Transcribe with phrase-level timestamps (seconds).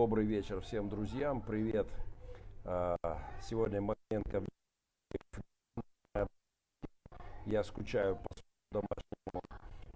[0.00, 1.40] Добрый вечер всем друзьям.
[1.40, 1.88] Привет.
[2.64, 2.96] А,
[3.42, 4.44] сегодня Макенко.
[7.46, 8.28] Я скучаю по
[8.70, 9.42] домашнему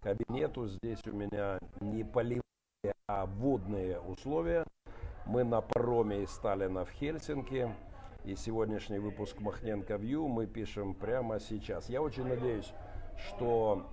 [0.00, 0.66] кабинету.
[0.66, 2.42] Здесь у меня не поливные,
[3.06, 4.66] а водные условия.
[5.24, 7.72] Мы на пароме из Сталина в Хельсинки.
[8.24, 11.88] И сегодняшний выпуск Махненко Вью мы пишем прямо сейчас.
[11.88, 12.72] Я очень надеюсь,
[13.18, 13.86] что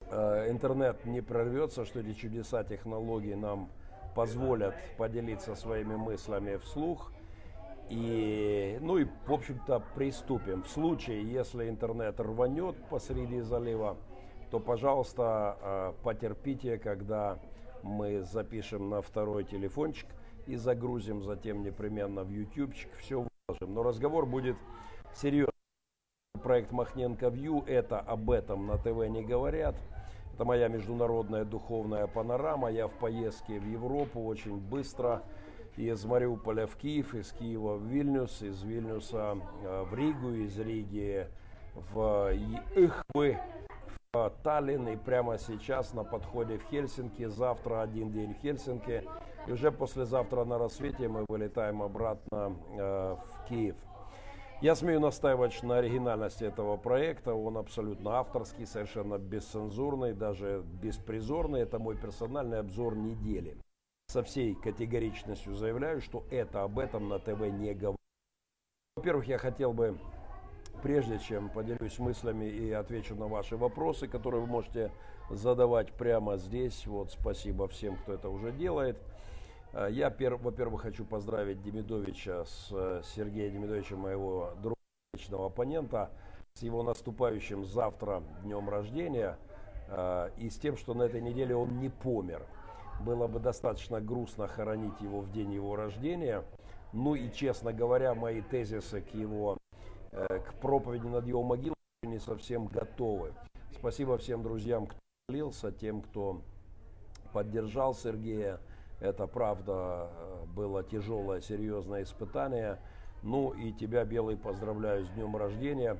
[0.00, 3.70] э, интернет не прорвется, что эти чудеса технологий нам
[4.18, 7.12] позволят поделиться своими мыслями вслух.
[7.88, 10.64] И, ну и, в общем-то, приступим.
[10.64, 13.96] В случае, если интернет рванет посреди залива,
[14.50, 17.38] то, пожалуйста, э, потерпите, когда
[17.84, 20.08] мы запишем на второй телефончик
[20.48, 23.72] и загрузим затем непременно в ютубчик, все выложим.
[23.72, 24.56] Но разговор будет
[25.14, 25.52] серьезный.
[26.42, 29.76] Проект Махненко Вью, это об этом на ТВ не говорят.
[30.38, 32.70] Это моя международная духовная панорама.
[32.70, 35.24] Я в поездке в Европу очень быстро.
[35.76, 41.26] Из Мариуполя в Киев, из Киева в Вильнюс, из Вильнюса э, в Ригу, из Риги
[41.74, 42.30] в
[42.76, 43.36] Ихвы,
[44.12, 44.86] в Таллин.
[44.86, 47.26] И прямо сейчас на подходе в Хельсинки.
[47.26, 49.02] Завтра один день в Хельсинки.
[49.48, 53.74] И уже послезавтра на рассвете мы вылетаем обратно э, в Киев.
[54.60, 57.32] Я смею настаивать на оригинальности этого проекта.
[57.32, 61.60] Он абсолютно авторский, совершенно бесцензурный, даже беспризорный.
[61.60, 63.56] Это мой персональный обзор недели.
[64.08, 68.00] Со всей категоричностью заявляю, что это об этом на ТВ не говорит.
[68.96, 69.96] Во-первых, я хотел бы,
[70.82, 74.90] прежде чем поделюсь мыслями и отвечу на ваши вопросы, которые вы можете
[75.30, 76.84] задавать прямо здесь.
[76.84, 78.98] Вот спасибо всем, кто это уже делает.
[79.72, 84.76] Э, я, во-первых, хочу поздравить Демидовича с э, Сергеем Демидовичем, моего друга,
[85.14, 86.10] личного оппонента,
[86.54, 89.38] с его наступающим завтра днем рождения
[89.88, 92.46] э, и с тем, что на этой неделе он не помер.
[93.00, 96.42] Было бы достаточно грустно хоронить его в день его рождения.
[96.92, 99.56] Ну и, честно говоря, мои тезисы к его,
[100.10, 103.34] к проповеди над его могилой не совсем готовы.
[103.72, 104.98] Спасибо всем друзьям, кто
[105.28, 106.40] молился, тем, кто
[107.32, 108.58] поддержал Сергея.
[109.00, 110.10] Это, правда,
[110.54, 112.78] было тяжелое, серьезное испытание.
[113.22, 115.96] Ну и тебя, Белый, поздравляю с днем рождения,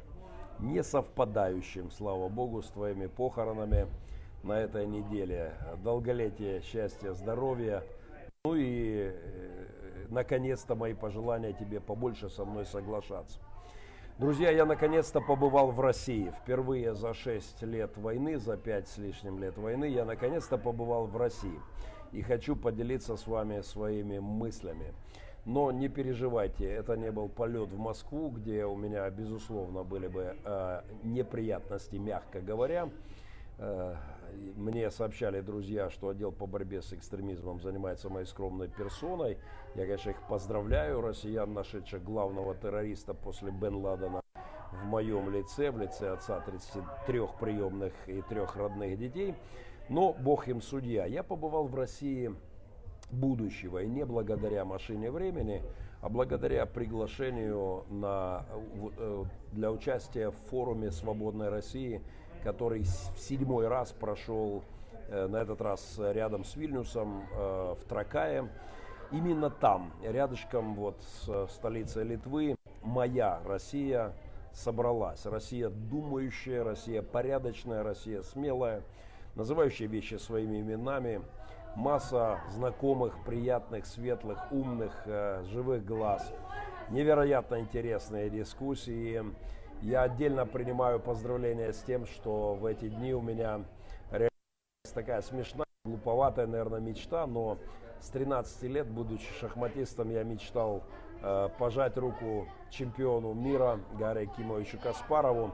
[0.58, 3.86] не совпадающим, слава Богу, с твоими похоронами
[4.42, 5.54] на этой неделе.
[5.82, 7.84] Долголетия, счастья, здоровья.
[8.44, 13.38] Ну и, э, наконец-то, мои пожелания тебе побольше со мной соглашаться.
[14.18, 16.32] Друзья, я наконец-то побывал в России.
[16.42, 21.16] Впервые за 6 лет войны, за 5 с лишним лет войны, я наконец-то побывал в
[21.16, 21.60] России
[22.12, 24.94] и хочу поделиться с вами своими мыслями.
[25.44, 30.36] Но не переживайте, это не был полет в Москву, где у меня, безусловно, были бы
[30.44, 32.90] э, неприятности, мягко говоря.
[33.58, 33.96] Э,
[34.56, 39.38] мне сообщали друзья, что отдел по борьбе с экстремизмом занимается моей скромной персоной.
[39.74, 44.20] Я, конечно, их поздравляю, россиян, нашедших главного террориста после Бен Ладена
[44.70, 49.34] в моем лице, в лице отца 33 приемных и трех родных детей.
[49.88, 51.06] Но Бог им судья.
[51.06, 52.34] Я побывал в России
[53.10, 55.62] будущего, и не благодаря машине времени,
[56.02, 58.44] а благодаря приглашению на,
[58.98, 62.02] э, для участия в форуме «Свободной России»,
[62.44, 64.62] который в седьмой раз прошел,
[65.08, 68.48] э, на этот раз рядом с Вильнюсом, э, в Тракае.
[69.10, 74.12] Именно там, рядышком вот с столицей Литвы, моя Россия
[74.52, 75.24] собралась.
[75.24, 78.82] Россия думающая, Россия порядочная, Россия смелая–
[79.38, 81.22] называющие вещи своими именами,
[81.76, 86.30] масса знакомых, приятных, светлых, умных, э, живых глаз,
[86.90, 89.24] невероятно интересные дискуссии.
[89.80, 93.60] Я отдельно принимаю поздравления с тем, что в эти дни у меня
[94.92, 97.58] такая смешная, глуповатая, наверное, мечта, но
[98.00, 100.82] с 13 лет, будучи шахматистом, я мечтал
[101.22, 105.52] э, пожать руку чемпиону мира Гарри Кимовичу Каспарову.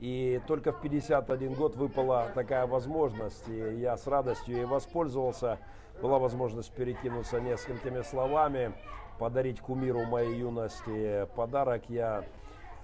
[0.00, 5.58] И только в 51 год выпала такая возможность, и я с радостью ей воспользовался.
[6.00, 8.72] Была возможность перекинуться несколькими словами,
[9.18, 11.82] подарить кумиру моей юности подарок.
[11.90, 12.24] Я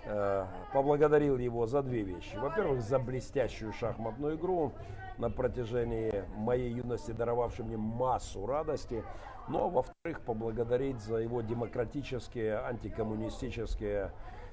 [0.04, 0.44] э,
[0.74, 2.36] поблагодарил его за две вещи.
[2.36, 4.72] Во-первых, за блестящую шахматную игру
[5.16, 9.02] на протяжении моей юности, даровавшей мне массу радости.
[9.48, 14.12] Но, ну, а во-вторых, поблагодарить за его демократические, антикоммунистические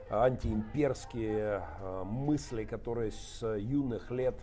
[0.09, 4.35] антиимперские э, мысли, которые с юных лет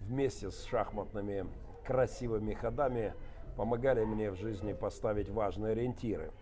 [0.00, 1.46] вместе с шахматными
[1.86, 3.14] красивыми ходами
[3.56, 6.32] помогали мне в жизни поставить важные ориентиры.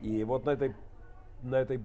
[0.00, 0.74] И вот на этой,
[1.42, 1.82] на этой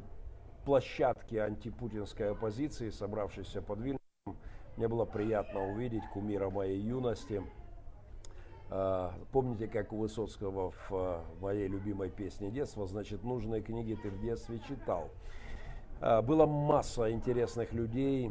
[0.66, 4.38] площадке антипутинской оппозиции, собравшейся под Вильнюсом,
[4.78, 7.44] мне было приятно увидеть кумира моей юности,
[9.32, 14.60] Помните, как у Высоцкого в моей любимой песне детства, значит, нужные книги ты в детстве
[14.68, 15.12] читал.
[16.04, 18.30] Была масса интересных людей,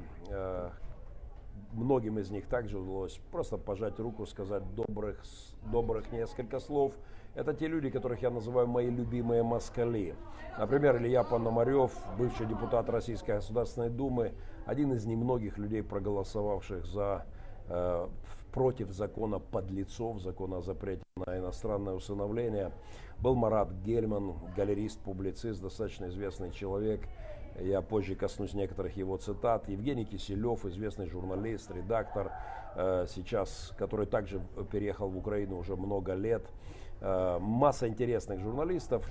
[1.73, 5.23] многим из них также удалось просто пожать руку, сказать добрых,
[5.71, 6.93] добрых несколько слов.
[7.35, 10.15] Это те люди, которых я называю мои любимые москали.
[10.59, 14.35] Например, Илья Пономарев, бывший депутат Российской Государственной Думы,
[14.67, 17.25] один из немногих людей, проголосовавших за,
[17.71, 18.07] э,
[18.53, 22.71] против закона подлецов, закона о запрете на иностранное усыновление,
[23.19, 27.01] был Марат Гельман, галерист, публицист, достаточно известный человек–
[27.61, 29.69] я позже коснусь некоторых его цитат.
[29.69, 32.33] Евгений Киселев, известный журналист, редактор,
[32.75, 34.41] э, сейчас, который также
[34.71, 36.47] переехал в Украину уже много лет.
[37.01, 39.07] Э, масса интересных журналистов.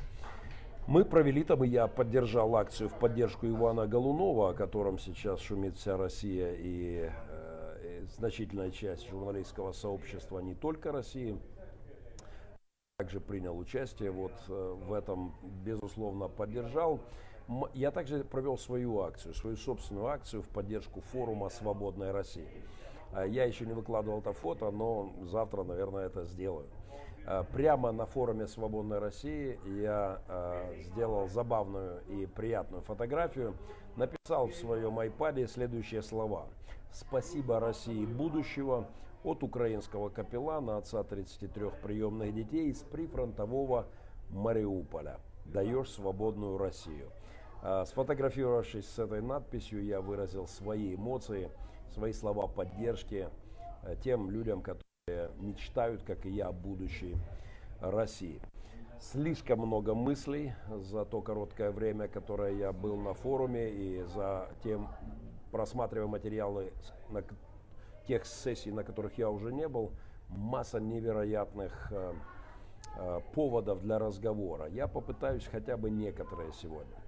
[0.88, 5.78] Мы провели там, и я поддержал акцию в поддержку Ивана Голунова, о котором сейчас шумит
[5.78, 11.38] вся Россия и, э, и значительная часть журналистского сообщества не только России.
[12.98, 15.34] Также принял участие вот в этом,
[15.64, 17.00] безусловно, поддержал.
[17.74, 22.48] Я также провел свою акцию, свою собственную акцию в поддержку форума «Свободная Россия».
[23.14, 26.68] А, я еще не выкладывал это фото, но завтра, наверное, это сделаю.
[27.26, 33.56] А, прямо на форуме «Свободной России» я а, сделал забавную и приятную фотографию.
[33.96, 36.48] Написал в своем айпаде следующие слова.
[36.92, 38.88] «Спасибо России будущего
[39.24, 43.88] от украинского капеллана, отца 33 приемных детей из прифронтового
[44.30, 45.20] Мариуполя.
[45.46, 47.10] Даешь свободную Россию».
[47.64, 51.52] А, сфотографировавшись с этой надписью, я выразил свои эмоции,
[51.94, 53.30] свои слова поддержки
[53.84, 57.16] э, тем людям, которые мечтают, как и я, о будущей
[57.80, 58.42] России.
[59.00, 64.88] Слишком много мыслей за то короткое время, которое я был на форуме и за тем,
[65.52, 66.74] просматривая материалы
[67.10, 67.24] на
[68.08, 69.92] тех сессий, на которых я уже не был,
[70.30, 72.14] масса невероятных э,
[72.98, 74.68] э, поводов для разговора.
[74.68, 77.01] Я попытаюсь хотя бы некоторые сегодня.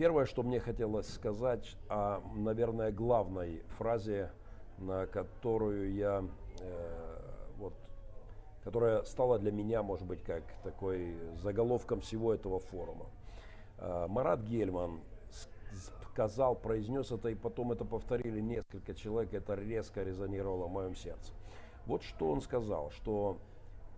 [0.00, 4.30] Первое, что мне хотелось сказать о, наверное, главной фразе,
[4.78, 6.24] на которую я,
[6.58, 7.18] э,
[7.58, 7.74] вот,
[8.64, 13.10] которая стала для меня, может быть, как такой заголовком всего этого форума.
[13.76, 15.00] Э, Марат Гельман
[16.14, 21.34] сказал, произнес это, и потом это повторили несколько человек, это резко резонировало в моем сердце.
[21.84, 23.36] Вот что он сказал, что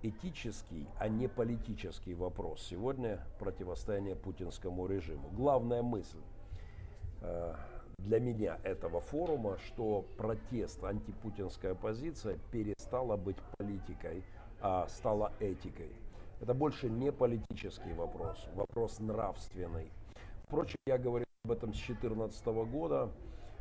[0.02, 5.30] этический, а не политический вопрос сегодня противостояние путинскому режиму.
[5.30, 6.20] Главная мысль
[7.20, 7.54] э,
[7.98, 14.24] для меня этого форума, что протест, антипутинская позиция перестала быть политикой,
[14.60, 15.90] а стала этикой.
[16.40, 19.90] Это больше не политический вопрос, вопрос нравственный.
[20.44, 23.08] Впрочем, я говорил об этом с 2014 года,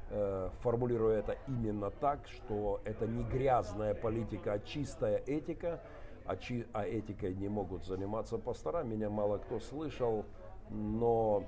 [0.09, 5.79] э, формулируя это именно так, что это не грязная политика, а чистая этика–
[6.31, 8.83] а, чи, а этикой не могут заниматься пастора.
[8.83, 10.25] Меня мало кто слышал,
[10.69, 11.43] но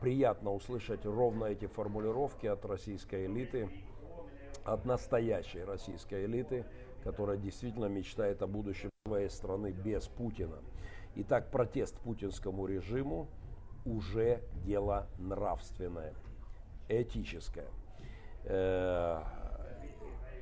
[0.00, 3.68] приятно услышать ровно эти формулировки от российской элиты,
[4.64, 6.64] от настоящей российской элиты,
[7.02, 10.58] которая действительно мечтает о будущем своей страны без Путина.
[11.16, 13.26] Итак, протест путинскому режиму
[13.84, 16.14] уже дело нравственное,
[16.88, 17.66] этическое.
[18.44, 19.20] Э,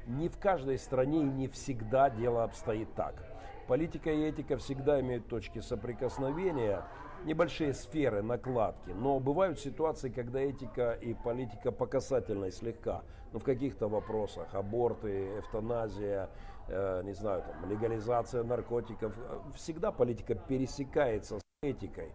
[0.07, 3.30] не в каждой стране и не всегда дело обстоит так.
[3.67, 6.85] Политика и этика всегда имеют точки соприкосновения,
[7.25, 8.91] небольшие сферы, накладки.
[8.91, 13.03] Но бывают ситуации, когда этика и политика показательны слегка.
[13.33, 16.31] Но в каких-то вопросах, аборты, эвтаназия,
[16.69, 19.15] э, не знаю, там, легализация наркотиков,
[19.55, 22.13] всегда политика пересекается с этикой.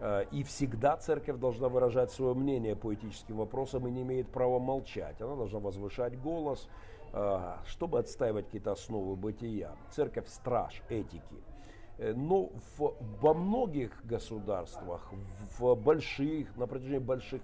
[0.00, 4.58] Э, и всегда церковь должна выражать свое мнение по этическим вопросам и не имеет права
[4.58, 5.20] молчать.
[5.20, 6.68] Она должна возвышать голос,
[7.66, 9.72] чтобы отстаивать какие-то основы бытия.
[9.90, 11.42] Церковь– страж этики.
[12.00, 15.12] Э, но в, во многих государствах,
[15.58, 17.42] в больших, на протяжении больших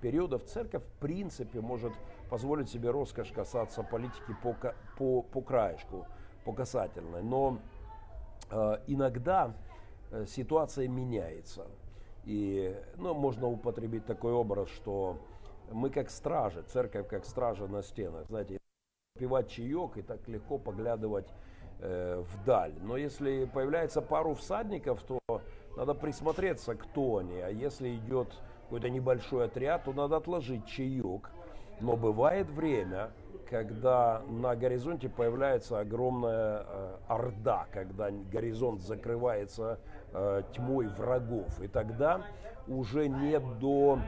[0.00, 1.92] периодов, церковь в принципе может
[2.30, 4.56] позволить себе роскошь касаться политики по,
[4.96, 6.06] по, по краешку,
[6.44, 7.22] по касательной.
[7.22, 7.58] Но
[8.50, 9.54] э, иногда
[10.12, 11.66] э, ситуация меняется.
[12.24, 15.18] И ну, можно употребить такой образ, что
[15.72, 18.26] мы как стражи, церковь как стража на стенах.
[18.28, 18.58] Знаете,
[19.16, 21.26] пивать чаек и так легко поглядывать
[21.80, 22.74] э, вдаль.
[22.82, 25.18] Но если появляется пару всадников, то
[25.76, 27.40] надо присмотреться, кто они.
[27.40, 28.28] А если идет
[28.64, 31.30] какой-то небольшой отряд, то надо отложить чаек.
[31.80, 33.10] Но бывает время,
[33.50, 39.78] когда на горизонте появляется огромная э, орда, когда горизонт закрывается
[40.12, 41.60] э, тьмой врагов.
[41.60, 42.22] И тогда
[42.66, 43.98] уже не до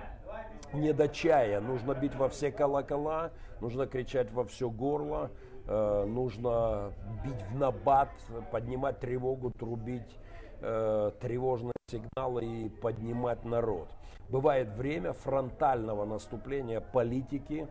[0.73, 1.61] не до чая.
[1.61, 3.31] Нужно бить во все колокола,
[3.61, 5.31] нужно кричать во все горло,
[5.67, 6.93] э, нужно
[7.25, 8.11] бить в набат,
[8.51, 10.19] поднимать тревогу, трубить
[10.61, 13.89] э, тревожные сигналы и поднимать народ.
[14.29, 17.67] Бывает время фронтального наступления политики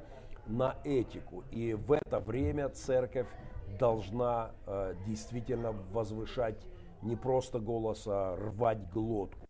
[0.47, 1.43] на этику.
[1.51, 3.27] И в это время церковь
[3.79, 6.65] должна э, действительно возвышать
[7.03, 9.46] не просто голос, а рвать глотку.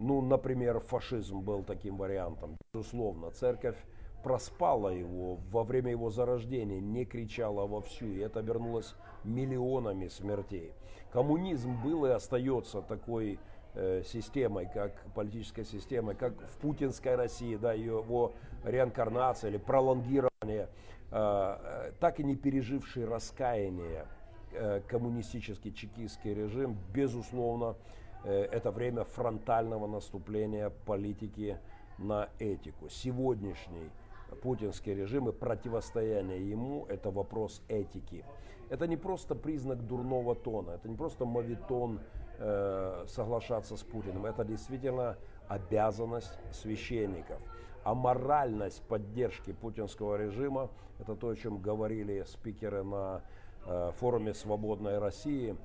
[0.00, 2.56] Ну, например, фашизм был таким вариантом.
[2.72, 3.76] Безусловно, церковь
[4.24, 10.72] проспала его во время его зарождения, не кричала вовсю, и это вернулось миллионами смертей.
[11.12, 13.38] Коммунизм был и остается такой
[13.74, 18.32] э, системой, как политической системой, как в путинской России, да, его
[18.64, 20.66] реинкарнация или пролонгирование, э,
[21.12, 24.06] э так и не переживший раскаяние
[24.52, 27.76] э, коммунистический чекистский режим, безусловно,
[28.24, 31.58] это время фронтального наступления политики
[31.98, 32.88] на этику.
[32.88, 33.90] Сегодняшний
[34.42, 38.24] путинский режим и противостояние ему– это вопрос этики.
[38.68, 42.00] Это не просто признак дурного тона, это не просто мавитон
[42.38, 45.16] э, соглашаться с Путиным, это действительно
[45.48, 47.40] обязанность священников.
[47.82, 53.22] А моральность поддержки путинского режима– это то, о чем говорили спикеры на
[53.66, 55.56] э, форуме «Свободной России».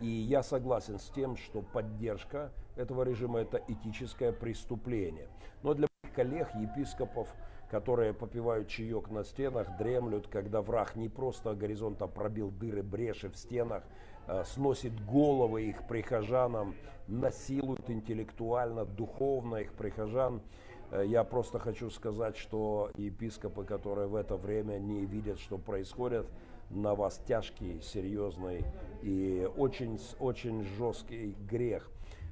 [0.00, 5.28] И я согласен с тем, что поддержка этого режима– это этическое преступление.
[5.62, 7.28] Но для коллег, епископов,
[7.70, 13.36] которые попивают чаек на стенах, дремлют, когда враг не просто горизонта пробил дыры, бреши в
[13.36, 13.84] стенах,
[14.26, 16.74] а сносит головы их прихожанам,
[17.08, 20.42] насилует интеллектуально, духовно их прихожан.
[20.90, 26.26] Э, я просто хочу сказать, что епископы, которые в это время не видят, что происходит,
[26.72, 28.64] на вас тяжкий, серьезный
[29.02, 31.90] и очень, очень жесткий грех.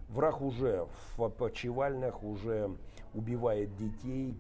[0.08, 2.70] Враг уже в почевальнях, уже
[3.14, 4.36] убивает детей,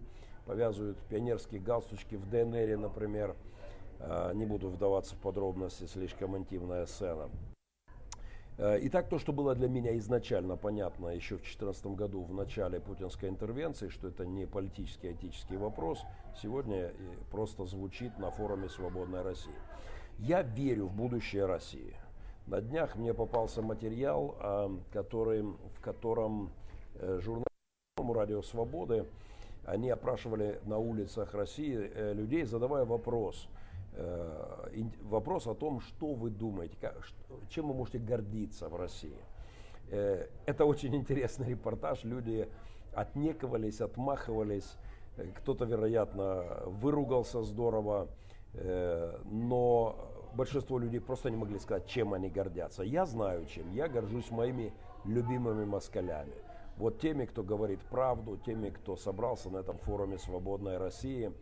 [0.46, 3.36] повязывают пионерские галстучки в ДНР, например.
[4.00, 7.28] А, не буду вдаваться в подробности, слишком интимная сцена.
[8.62, 12.78] А, итак, то, что было для меня изначально понятно еще в 2014 году, в начале
[12.78, 16.02] путинской интервенции, что это не политический, а этический вопрос,
[16.42, 16.92] сегодня
[17.30, 19.54] просто звучит на форуме «Свободная Россия».
[20.18, 21.96] Я верю в будущее России.
[22.46, 26.52] На днях мне попался материал, а, который, в котором
[26.96, 27.48] э, журналист
[27.96, 29.06] «Радио Свободы»
[29.64, 33.59] они опрашивали на улицах России э, людей, задавая вопрос, э,
[35.02, 36.76] вопрос о том, что вы думаете,
[37.48, 39.18] чем вы можете гордиться в России.
[39.90, 42.48] Э, это очень интересный репортаж, люди
[42.94, 44.76] отнекивались, отмахивались,
[45.36, 48.08] кто-то, вероятно, выругался здорово,
[49.24, 52.82] но большинство людей просто не могли сказать, чем они гордятся.
[52.82, 53.70] Я знаю, чем.
[53.72, 54.72] Я горжусь моими
[55.04, 56.34] любимыми москалями
[56.80, 61.32] вот теми, кто говорит правду, теми, кто собрался на этом форуме «Свободная Россия»,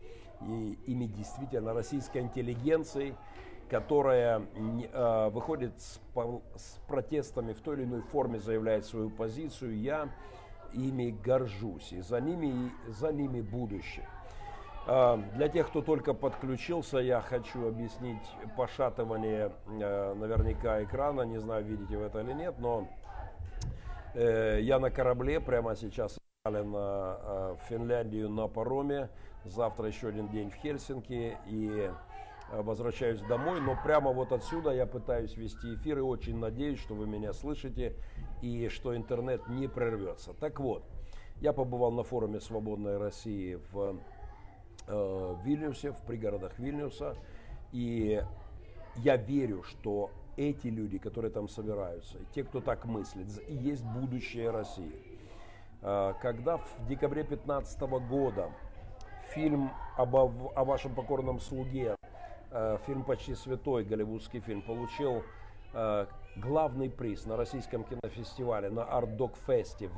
[0.41, 3.15] и ими действительно российской интеллигенцией,
[3.69, 4.41] которая
[4.91, 5.99] э, выходит с,
[6.55, 10.09] с протестами в той или иной форме, заявляет свою позицию, я
[10.73, 14.07] ими горжусь, и за ними, и за ними будущее.
[14.87, 18.27] Э, для тех, кто только подключился, я хочу объяснить
[18.57, 22.87] пошатывание э, наверняка экрана, не знаю, видите вы это или нет, но
[24.13, 26.17] Э, я на корабле прямо сейчас
[26.49, 29.09] на э, Финляндию на пароме.
[29.45, 31.91] Завтра еще один день в Хельсинки и
[32.51, 33.61] э, возвращаюсь домой.
[33.61, 37.95] Но прямо вот отсюда я пытаюсь вести эфир и очень надеюсь, что вы меня слышите
[38.41, 40.33] и что интернет не прервется.
[40.33, 40.83] Так вот,
[41.41, 43.99] я побывал на форуме «Свободной России» в
[44.87, 47.15] э, Вильнюсе, в пригородах Вильнюса.
[47.71, 48.21] И
[48.97, 55.08] я верю, что эти люди, которые там собираются, те, кто так мыслит, есть будущее России.
[55.81, 58.51] А, когда в декабре 2015 года
[59.33, 61.95] фильм об, о вашем покорном слуге,
[62.51, 65.23] а, фильм «Почти святой», голливудский фильм, получил
[65.73, 69.89] а, главный приз на российском кинофестивале, на Art Dog Fest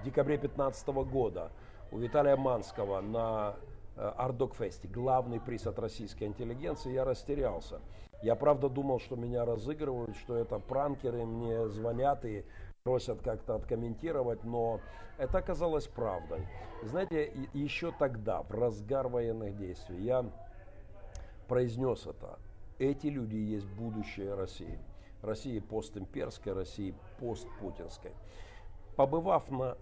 [0.00, 1.52] в декабре 2015 года
[1.92, 3.54] у Виталия Манского на
[3.96, 7.80] Art Dog Fest, главный приз от российской интеллигенции, я растерялся.
[8.22, 12.44] Я правда думал, что меня разыгрывают, что это пранкеры, мне звонят и
[12.84, 14.80] просят как-то откомментировать, но
[15.16, 16.46] это оказалось правдой.
[16.82, 20.24] Знаете, еще тогда, в разгар военных действий, я
[21.46, 22.38] произнес это.
[22.78, 24.78] Эти люди есть будущее России.
[25.22, 28.10] России постимперской, России постпутинской.
[28.96, 29.76] Побывав на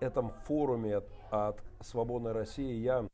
[0.00, 3.06] этом форуме от, «Свободной России», я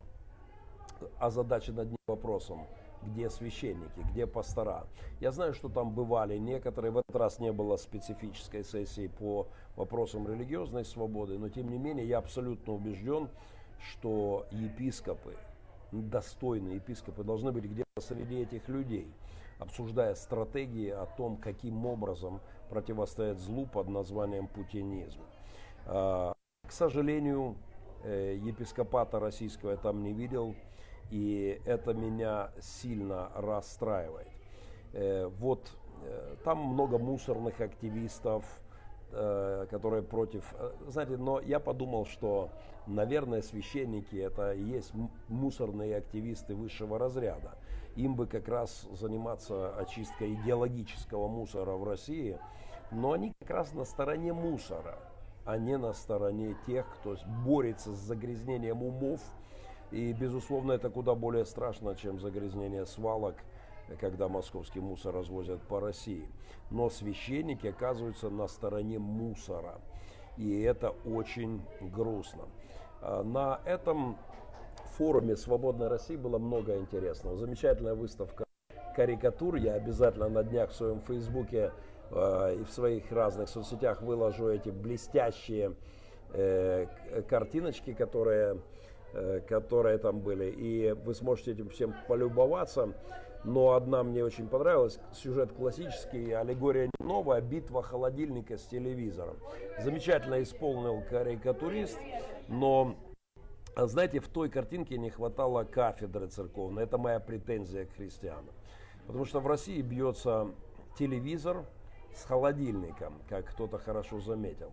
[1.18, 2.66] озадачен одним вопросом–
[3.06, 4.86] где священники, где пастора.
[5.20, 10.28] Я знаю, что там бывали некоторые, в этот раз не было специфической сессии по вопросам
[10.28, 13.28] религиозной свободы, но тем не менее я абсолютно убежден,
[13.78, 15.36] что епископы,
[15.90, 19.12] достойные епископы должны быть где-то среди этих людей.
[19.58, 25.20] обсуждая стратегии о том, каким образом противостоять злу под названием путинизм.
[25.86, 26.34] А,
[26.66, 27.56] к сожалению,
[28.02, 30.54] э, епископата российского я там не видел,
[31.12, 34.28] и это меня сильно расстраивает.
[34.94, 35.70] Э, вот
[36.04, 38.44] э, там много мусорных активистов,
[39.70, 40.54] которые против...
[40.88, 42.48] Знаете, но я подумал, что,
[42.86, 44.90] наверное, священники это и есть
[45.28, 47.58] мусорные активисты высшего разряда.
[47.96, 52.38] Им бы как раз заниматься очисткой идеологического мусора в России,
[52.90, 54.98] но они как раз на стороне мусора
[55.44, 59.20] а не на стороне тех, кто борется с загрязнением умов.
[59.92, 63.36] И, безусловно, это куда более страшно, чем загрязнение свалок,
[64.00, 66.26] когда московский мусор развозят по России.
[66.70, 69.80] Но священники оказываются на стороне мусора.
[70.38, 72.44] И это очень грустно.
[73.02, 74.16] А, на этом
[74.96, 77.36] форуме «Свободной России» было много интересного.
[77.36, 78.44] Замечательная выставка
[78.96, 79.56] карикатур.
[79.56, 81.72] Я обязательно на днях в своем фейсбуке
[82.12, 85.74] Э, и в своих разных соцсетях выложу эти блестящие
[86.32, 86.86] э,
[87.28, 88.58] картиночки, которые,
[89.48, 90.50] которые там были.
[90.50, 92.94] И вы сможете этим всем полюбоваться.
[93.44, 99.36] Но одна мне очень понравилась, сюжет классический, аллегория новая, битва холодильника с телевизором.
[99.80, 101.98] Замечательно исполнил карикатурист,
[102.46, 102.94] но
[103.76, 106.84] знаете, в той картинке не хватало кафедры церковной.
[106.84, 108.54] Это моя претензия к христианам.
[109.08, 110.50] Потому что в России бьется
[110.96, 111.64] телевизор,
[112.14, 114.72] с холодильником, как кто-то хорошо заметил.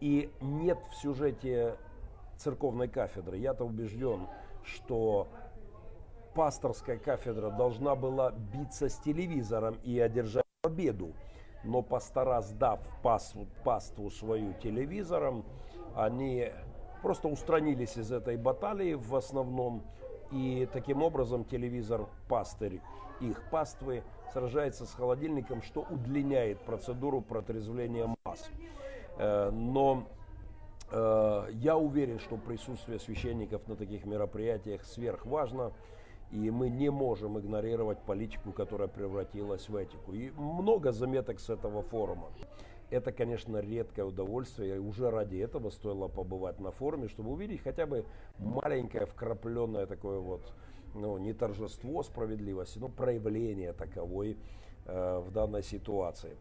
[0.00, 1.76] И нет в сюжете
[2.38, 3.38] церковной кафедры.
[3.38, 4.26] Я-то убежден,
[4.62, 5.28] что
[6.34, 11.12] пасторская кафедра должна была биться с телевизором и одержать победу.
[11.64, 15.44] Но пастора, сдав паству, паству свою телевизором,
[15.94, 16.52] они
[17.02, 19.82] просто устранились из этой баталии в основном.
[20.30, 22.80] И таким образом телевизор, пастырь
[23.20, 28.48] их паствы, сражается с холодильником, что удлиняет процедуру протрезвления масс.
[29.16, 30.06] Э, но
[30.90, 35.72] я уверен, что присутствие священников на таких мероприятиях сверхважно,
[36.30, 40.12] и мы не можем игнорировать политику, которая превратилась в этику.
[40.12, 42.28] И много заметок с этого форума.
[42.90, 47.86] Это, конечно, редкое удовольствие, и уже ради этого стоило побывать на форуме, чтобы увидеть хотя
[47.86, 48.06] бы
[48.38, 50.54] маленькое вкрапленное такое вот
[50.94, 54.38] ну, не торжество справедливости, но проявление таковой
[54.86, 56.36] э, в данной ситуации.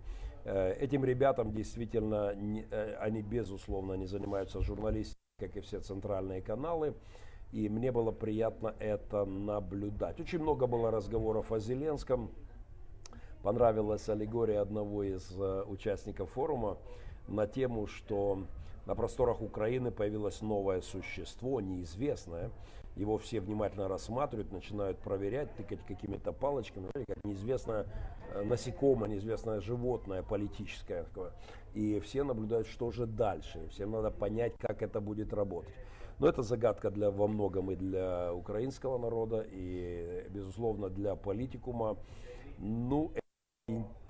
[0.49, 2.33] Э, этим ребятам действительно,
[2.71, 6.93] э, они безусловно не занимаются журналистикой, как и все центральные каналы.
[7.51, 10.21] И мне было приятно это наблюдать.
[10.21, 12.31] Очень много было разговоров о Зеленском.
[13.43, 16.77] Понравилась аллегория одного из э, участников форума
[17.27, 18.43] на тему, что
[18.85, 22.51] на просторах Украины появилось новое существо, неизвестное,
[22.97, 27.85] его все внимательно рассматривают, начинают проверять, тыкать какими-то палочками, как неизвестное
[28.33, 31.05] э, насекомое, неизвестное животное политическое.
[31.75, 33.67] И все наблюдают, что же дальше.
[33.69, 35.73] Всем надо понять, как это будет работать.
[36.19, 41.97] Но это загадка для, во многом и для украинского народа, и, безусловно, для политикума.
[42.57, 43.11] Ну,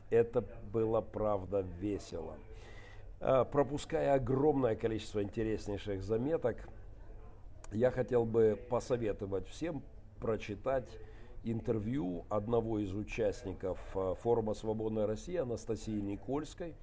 [0.09, 2.35] это было, правда, весело.
[3.19, 6.69] А, пропуская огромное количество интереснейших заметок,
[7.71, 9.83] я хотел бы посоветовать всем
[10.19, 10.89] прочитать
[11.43, 16.75] интервью одного из участников э, форума «Свободная Россия» Анастасии Никольской.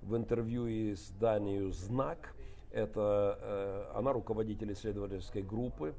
[0.00, 2.34] В интервью изданию «Знак»
[2.70, 5.94] это э, она руководитель исследовательской группы,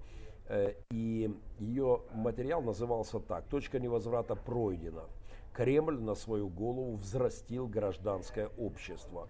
[0.48, 5.04] э, и ее материал назывался так «Точка невозврата пройдена.
[5.54, 9.28] Кремль на свою голову взрастил гражданское общество».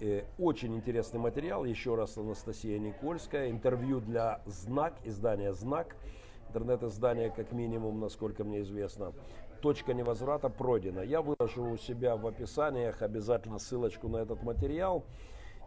[0.00, 1.64] Э, очень интересный материал.
[1.64, 3.50] Еще раз Анастасия Никольская.
[3.50, 5.96] Интервью для «Знак», издания «Знак».
[6.48, 9.12] Интернет-издание, как минимум, насколько мне известно.
[9.60, 11.00] Точка невозврата пройдена.
[11.00, 15.04] Я выложу у себя в описаниях обязательно ссылочку на этот материал.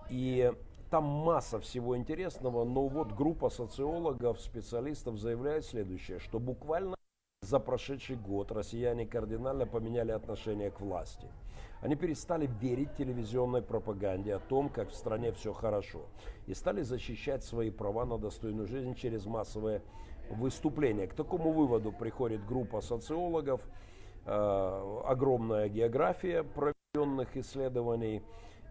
[0.09, 0.51] И
[0.89, 6.95] там масса всего интересного, но вот группа социологов, специалистов заявляет следующее, что буквально
[7.41, 11.27] за прошедший год россияне кардинально поменяли отношение к власти.
[11.81, 16.01] Они перестали верить телевизионной пропаганде о том, как в стране все хорошо,
[16.45, 19.81] и стали защищать свои права на достойную жизнь через массовые
[20.29, 21.07] выступления.
[21.07, 23.61] К такому выводу приходит группа социологов,
[24.25, 28.21] э, огромная география проведенных исследований,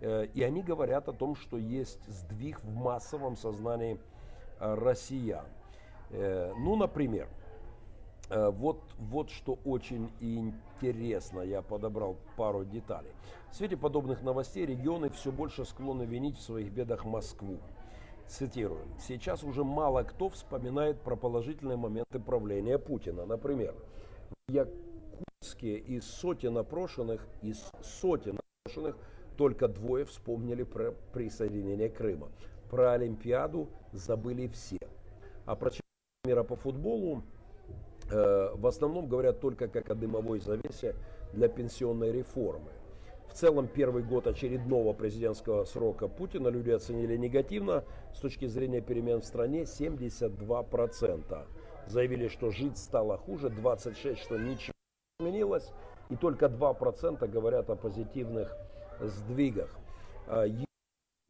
[0.00, 3.98] э, и они говорят о том, что есть сдвиг в массовом сознании
[4.60, 5.46] э, россиян.
[6.10, 7.28] Э, ну, например,
[8.30, 13.10] вот, вот что очень интересно, я подобрал пару деталей.
[13.50, 17.58] В свете подобных новостей регионы все больше склонны винить в своих бедах Москву.
[18.28, 18.86] Цитирую.
[19.00, 23.26] Сейчас уже мало кто вспоминает про положительные моменты правления Путина.
[23.26, 23.74] Например,
[24.48, 28.96] Якутске из сотен опрошенных, из сотен опрошенных,
[29.36, 32.28] только двое вспомнили про присоединение Крыма.
[32.70, 34.78] Про Олимпиаду забыли все.
[35.44, 37.39] А про чемпионат мира по футболу э,
[38.10, 40.94] в основном говорят только как о дымовой завесе
[41.32, 42.70] для пенсионной реформы.
[43.30, 47.84] В целом первый год очередного президентского срока Путина люди оценили негативно.
[48.12, 51.46] С точки зрения перемен в стране 72%.
[51.86, 54.74] Заявили, что жить стало хуже, 26% что ничего
[55.20, 55.70] не изменилось.
[56.08, 58.52] И только 2% говорят о позитивных
[59.00, 59.70] сдвигах.
[60.26, 60.46] А,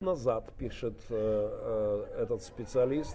[0.00, 3.14] назад, пишет э, э, этот специалист,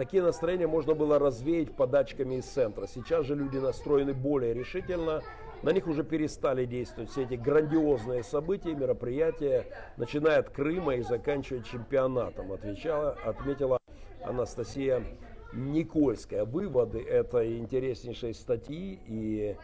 [0.00, 2.86] такие настроения можно было развеять подачками из центра.
[2.86, 5.20] Сейчас же люди настроены более решительно,
[5.62, 9.66] на них уже перестали действовать все эти грандиозные события, мероприятия,
[9.98, 13.78] начиная от Крыма и заканчивая чемпионатом, отвечала, отметила
[14.24, 15.04] Анастасия
[15.52, 16.46] Никольская.
[16.46, 19.54] Выводы этой интереснейшей статьи и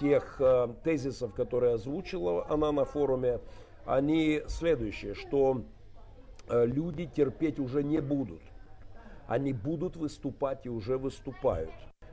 [0.00, 3.38] тех э, тезисов, которые озвучила она на форуме,
[3.86, 5.62] они следующие, что
[6.48, 8.40] Э, люди терпеть уже не будут.
[9.26, 11.70] Они будут выступать и уже выступают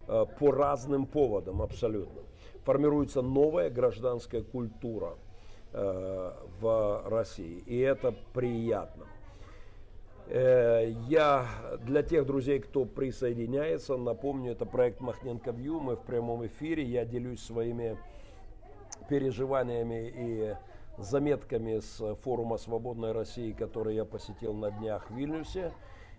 [0.07, 2.21] э, по разным поводам абсолютно.
[2.63, 5.15] Формируется новая гражданская культура
[5.73, 9.05] э, в России, и это приятно.
[10.29, 11.45] Я
[11.83, 17.03] для тех друзей, кто присоединяется, напомню, это проект Махненко Вью, мы в прямом эфире, я
[17.03, 17.97] делюсь своими
[19.09, 20.55] переживаниями и
[20.97, 25.73] заметками с форума «Свободной России», который я посетил на днях в Вильнюсе.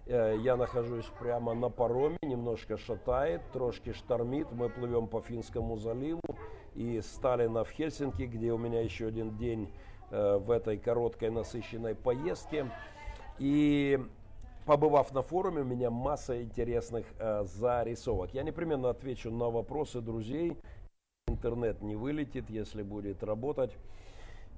[0.06, 4.50] Э, я нахожусь прямо на пароме, немножко шатает, трошки штормит.
[4.52, 6.20] Мы плывем по Финскому заливу
[6.74, 9.72] и Сталина в Хельсинки, где у меня еще один день
[10.10, 12.66] э, в этой короткой насыщенной поездке.
[13.38, 14.00] И
[14.66, 18.34] побывав на форуме, у меня масса интересных э, зарисовок.
[18.34, 20.56] Я непременно отвечу на вопросы друзей.
[21.28, 23.76] Интернет не вылетит, если будет работать.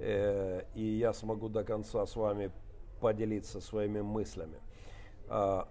[0.01, 2.51] И я смогу до конца с вами
[3.01, 4.59] поделиться своими мыслями.
[5.29, 5.69] А,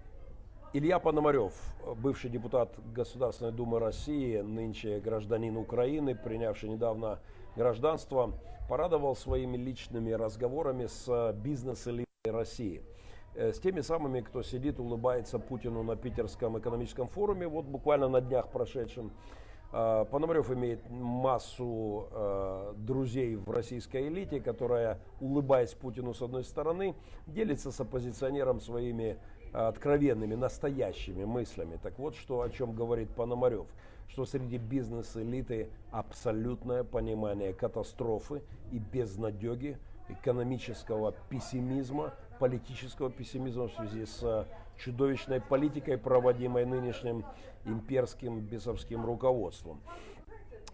[0.74, 1.54] Илья Пономарев,
[1.98, 7.20] бывший депутат Государственной Думы России, нынче гражданин Украины, принявший недавно
[7.56, 8.34] гражданство,
[8.68, 12.82] порадовал своими личными разговорами с бизнес-элитой России.
[13.36, 18.22] Э, с теми самыми, кто сидит, улыбается Путину на Питерском экономическом форуме, вот буквально на
[18.22, 19.12] днях прошедшем.
[19.76, 26.96] А, Пономарев имеет массу э, друзей в российской элите, которая, улыбаясь Путину с одной стороны,
[27.26, 29.18] делится с оппозиционером своими
[29.54, 31.80] откровенными, настоящими мыслями.
[31.82, 33.68] Так вот, что о чем говорит Пономарев,
[34.10, 39.78] что среди бизнес-элиты абсолютное понимание катастрофы и безнадеги,
[40.10, 47.26] экономического пессимизма, политического пессимизма в связи с чудовищной политикой, проводимой нынешним
[47.66, 49.82] имперским бесовским руководством.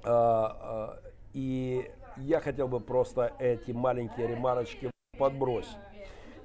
[0.03, 5.77] А, а, и я хотел бы просто эти маленькие ремарочки подбросить.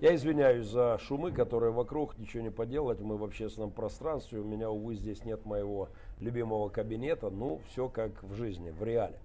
[0.05, 4.69] Я извиняюсь за шумы, которые вокруг, ничего не поделать, мы в общественном пространстве, у меня,
[4.69, 5.89] увы, здесь нет моего
[6.21, 9.19] любимого кабинета, ну, все как в жизни, в реале.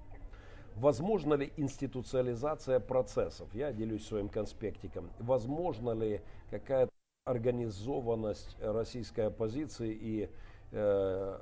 [0.77, 3.53] Возможно ли институциализация процессов?
[3.53, 5.09] Я делюсь своим конспектиком.
[5.19, 6.93] Возможно ли какая-то
[7.25, 10.29] организованность российской оппозиции и
[10.71, 11.39] э,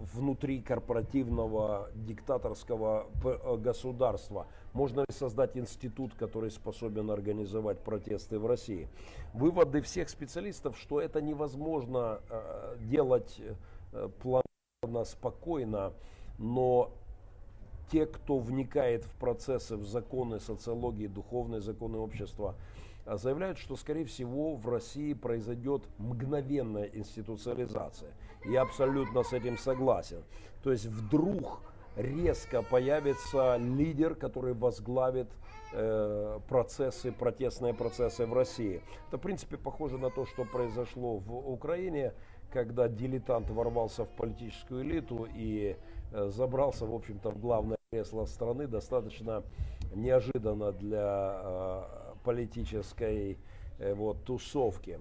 [0.00, 4.46] внутри корпоративного диктаторского э, государства?
[4.72, 8.88] Можно ли создать институт, который способен организовать протесты в России?
[9.34, 13.40] Выводы всех специалистов, что это невозможно э, делать
[13.92, 15.92] э, планомерно, спокойно,
[16.38, 16.90] но
[17.92, 22.54] те, кто вникает в процессы, в законы социологии, духовные законы общества,
[23.16, 28.12] заявляют, что, скорее всего, в России произойдет мгновенная институциализация.
[28.44, 30.22] Я абсолютно с этим согласен.
[30.62, 31.60] То есть вдруг
[31.96, 35.28] резко появится лидер, который возглавит
[35.72, 38.82] э, процессы, протестные процессы в России.
[39.08, 42.12] Это, в принципе, похоже на то, что произошло в Украине,
[42.52, 45.76] когда дилетант ворвался в политическую элиту и
[46.12, 49.42] э, забрался, в общем-то, в главное кресло страны достаточно
[49.94, 53.38] неожиданно для э, политической
[53.78, 55.00] э, вот, тусовки.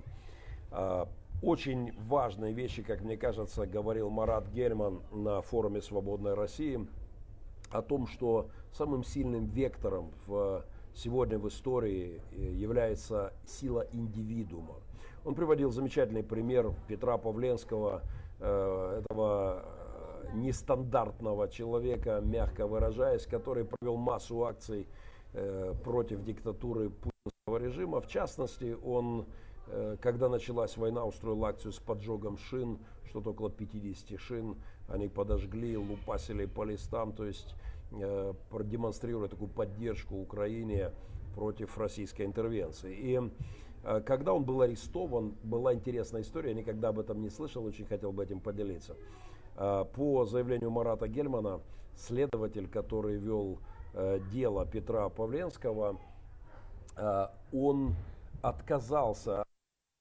[0.72, 1.08] А,
[1.42, 6.86] очень важные вещи, как мне кажется, говорил Марат Герман на форуме «Свободной России»
[7.72, 14.76] о том, что самым сильным вектором в, сегодня в истории э, является сила индивидуума.
[15.26, 18.02] Он приводил замечательный пример Петра Павленского,
[18.40, 19.66] э, этого
[20.34, 24.88] нестандартного человека, мягко выражаясь, который провел массу акций
[25.84, 28.02] против диктатуры путинского режима.
[28.02, 29.26] В частности, он
[29.72, 34.56] Э, когда началась война, устроил акцию с поджогом шин, что-то около 50 шин.
[34.88, 37.56] Они подожгли, лупасили по листам, то есть
[37.92, 40.92] э, продемонстрируя такую поддержку Украине
[41.36, 42.96] против российской интервенции.
[42.96, 43.32] И
[43.84, 47.86] э, когда он был арестован, была интересная история, я никогда об этом не слышал, очень
[47.86, 48.96] хотел бы этим поделиться.
[49.56, 51.60] По заявлению Марата Гельмана,
[51.94, 53.60] следователь, который вел
[54.32, 55.98] дело Петра Павленского,
[57.52, 57.96] он
[58.42, 59.44] отказался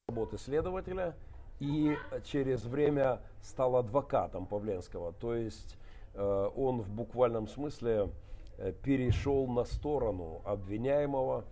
[0.09, 1.15] работы следователя
[1.61, 5.13] и через время стал адвокатом Павленского.
[5.13, 5.77] То есть
[6.15, 8.11] э, он в буквальном смысле
[8.59, 11.45] э, перешел на сторону обвиняемого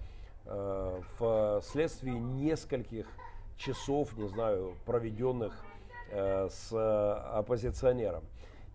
[0.44, 3.06] э, в следствии нескольких
[3.56, 5.64] часов, не знаю, проведенных
[6.08, 6.70] с
[7.34, 8.22] оппозиционером.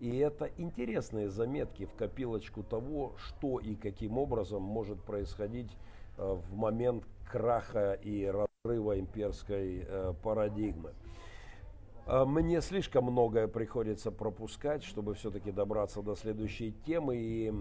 [0.02, 5.70] И это интересные заметки в копилочку того, что и каким образом может происходить
[6.16, 10.92] в момент краха и разрыва имперской э, парадигмы.
[12.04, 17.16] А мне слишком многое приходится пропускать, чтобы все-таки добраться до следующей темы.
[17.18, 17.52] И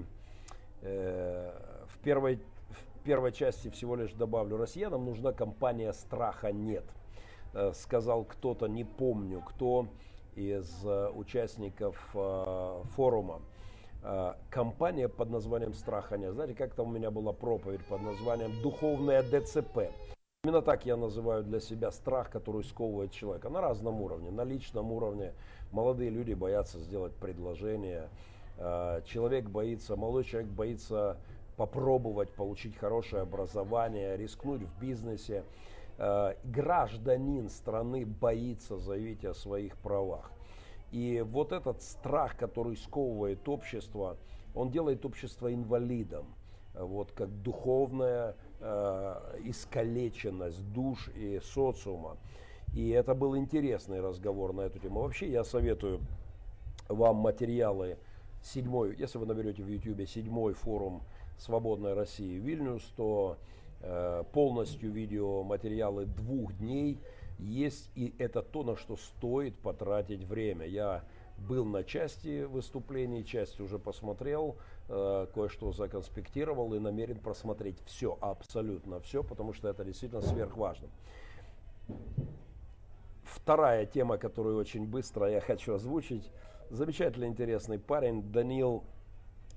[0.82, 6.86] э, в, первой, в первой части всего лишь добавлю, россиянам нужна компания «Страха нет».
[7.54, 9.90] Э, сказал кто-то, не помню кто,
[10.36, 13.42] из э, участников э, форума.
[14.04, 16.34] Э, компания под названием «Страха нет».
[16.34, 19.92] Знаете, как там у меня была проповедь под названием «Духовная ДЦП».
[20.44, 24.92] Именно так я называю для себя страх, который сковывает человека на разном уровне, на личном
[24.92, 25.34] уровне.
[25.72, 28.10] Молодые люди боятся сделать предложение,
[29.06, 31.18] человек боится, молодой человек боится
[31.58, 35.44] попробовать получить хорошее образование, рискнуть в бизнесе.
[36.04, 40.32] Э, гражданин страны боится заявить о своих правах.
[40.92, 44.18] И вот этот страх, который сковывает общество,
[44.56, 46.26] он делает общество инвалидом.
[46.74, 52.18] Вот как духовная э, искалеченность душ и социума.
[52.74, 55.02] И это был интересный разговор на эту тему.
[55.02, 56.00] Вообще я советую
[56.90, 58.00] вам материалы
[58.42, 61.04] седьмой, если вы наберете в YouTube седьмой форум
[61.38, 63.38] Свободной России Вильнюс, то
[64.34, 67.00] полностью видеоматериалы двух дней
[67.42, 70.66] есть, и это то, на что стоит потратить время.
[70.66, 71.04] Я
[71.38, 79.00] был на части выступлений, часть уже посмотрел, э, кое-что законспектировал и намерен просмотреть все, абсолютно
[79.00, 80.88] все, потому что это действительно сверхважно.
[83.24, 86.30] Вторая тема, которую очень быстро я хочу озвучить.
[86.70, 88.84] Замечательно интересный парень Даниил,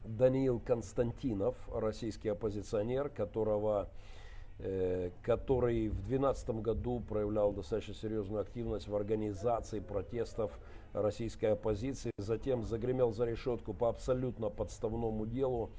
[0.04, 4.13] Даниил Константинов, российский оппозиционер, которого Э,
[5.22, 10.58] который в 2012 году проявлял достаточно серьезную активность в организации протестов
[10.94, 15.70] российской оппозиции, затем загремел за решетку по абсолютно подставному делу.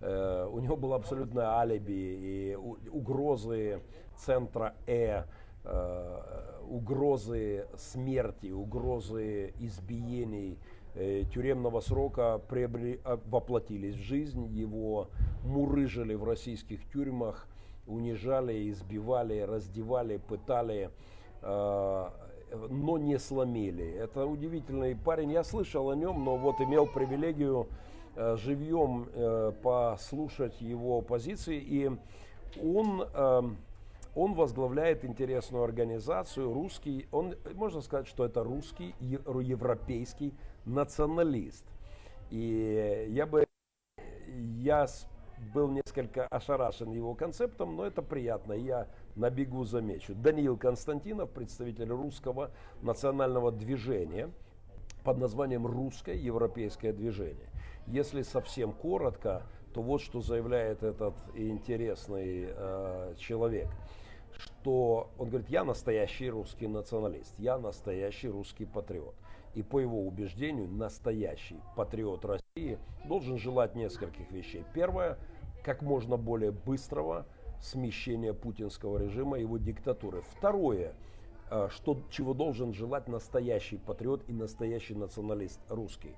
[0.00, 2.56] Э, у него было абсолютное алиби и
[2.90, 3.82] угрозы
[4.16, 5.24] центра Э,
[5.64, 10.58] э угрозы смерти, угрозы избиений,
[10.94, 15.10] тюремного срока приобрели, воплотились в жизнь, его
[15.42, 17.46] мурыжили в российских тюрьмах,
[17.86, 20.90] унижали, избивали, раздевали, пытали,
[21.42, 22.10] э,
[22.70, 23.86] но не сломили.
[23.94, 25.32] Это удивительный парень.
[25.32, 27.68] Я слышал о нем, но вот имел привилегию
[28.14, 31.58] э, живьем э, послушать его позиции.
[31.58, 31.90] И
[32.62, 33.02] он,
[34.14, 40.34] он возглавляет интересную организацию, русский, он, можно сказать, что это русский, европейский
[40.66, 41.64] националист.
[42.30, 43.46] И я бы,
[44.26, 44.86] я
[45.54, 50.14] был несколько ошарашен его концептом, но это приятно, я на бегу замечу.
[50.14, 52.50] Даниил Константинов, представитель русского
[52.80, 54.30] национального движения
[55.04, 57.48] под названием «Русское европейское движение».
[57.86, 59.42] Если совсем коротко,
[59.74, 63.68] то вот что заявляет этот интересный э, человек,
[64.38, 69.14] что он говорит, я настоящий русский националист, я настоящий русский патриот.
[69.54, 74.64] И по его убеждению, настоящий патриот России должен желать нескольких вещей.
[74.72, 75.18] Первое–
[75.62, 77.26] как можно более быстрого
[77.60, 80.22] смещения путинского режима и его диктатуры.
[80.36, 80.94] Второе,
[81.50, 86.14] э, что, чего должен желать настоящий патриот и настоящий националист русский.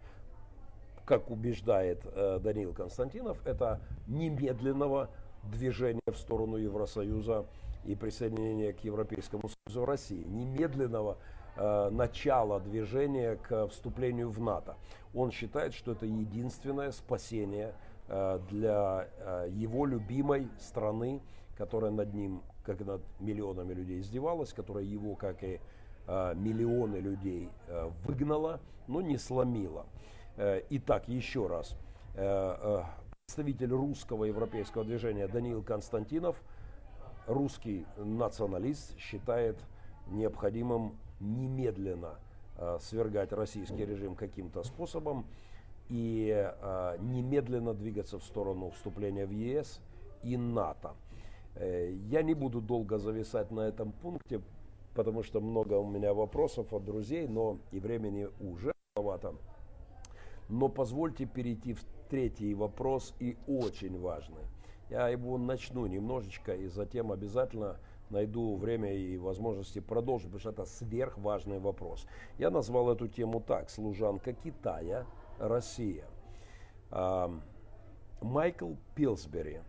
[1.04, 5.10] Как убеждает э, Даниил Константинов, это немедленного
[5.42, 7.44] движения в сторону Евросоюза
[7.84, 10.24] и присоединения к Европейскому Союзу России.
[10.24, 11.18] Немедленного
[11.56, 14.76] э, начала движения к вступлению в НАТО.
[15.12, 17.74] Он считает, что это единственное спасение
[18.08, 21.22] для э, его любимой страны,
[21.56, 25.60] которая над ним, как над миллионами людей издевалась, которая его, как и
[26.06, 27.48] э, миллионы людей,
[28.04, 29.86] выгнала, но не сломила.
[30.36, 31.76] Итак, еще раз.
[33.26, 36.36] Представитель русского европейского движения Даниил Константинов
[37.26, 39.56] русский националист считает
[40.08, 42.18] необходимым немедленно
[42.56, 45.26] э, свергать российский режим каким-то способом
[45.88, 49.80] и э, немедленно двигаться в сторону вступления в ЕС
[50.22, 50.94] и НАТО.
[51.54, 54.40] Э, я не буду долго зависать на этом пункте,
[54.94, 59.34] потому что много у меня вопросов от друзей, но и времени уже маловато.
[60.48, 64.42] Но позвольте перейти в третий вопрос и очень важный.
[64.90, 67.78] Я его начну немножечко и затем обязательно
[68.10, 72.06] найду время и возможности продолжить, потому что это сверхважный вопрос.
[72.38, 75.06] Я назвал эту тему так, служанка Китая,
[75.38, 76.04] Россия.
[78.20, 79.60] Майкл Пилсбери,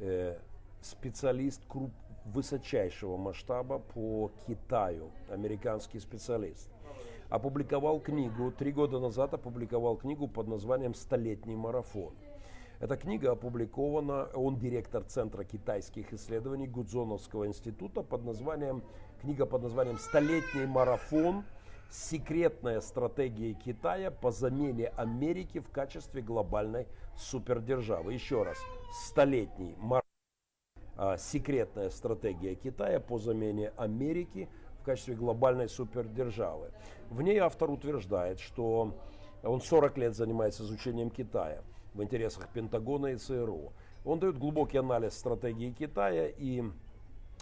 [0.00, 0.38] э,
[0.80, 1.90] специалист круп,
[2.24, 6.70] высочайшего масштаба по Китаю, американский специалист,
[7.28, 12.14] опубликовал книгу, три года назад опубликовал книгу под названием «Столетний марафон».
[12.78, 18.82] Эта книга опубликована, он директор Центра китайских исследований Гудзоновского института под названием,
[19.20, 21.44] книга под названием «Столетний марафон.
[21.90, 28.12] Секретная стратегия Китая по замене Америки в качестве глобальной супердержавы».
[28.12, 28.58] Еще раз,
[29.06, 31.18] «Столетний марафон.
[31.18, 34.48] Секретная стратегия Китая по замене Америки
[34.80, 36.70] в качестве глобальной супердержавы».
[37.10, 38.94] В ней автор утверждает, что
[39.42, 41.62] он 40 лет занимается изучением Китая–
[41.96, 43.72] в интересах Пентагона и ЦРУ.
[44.04, 46.62] Он дает глубокий анализ стратегии Китая и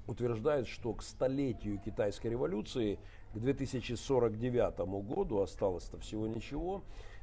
[0.07, 2.98] утверждает, что к столетию китайской революции,
[3.34, 6.82] к 2049 году, осталось-то всего ничего,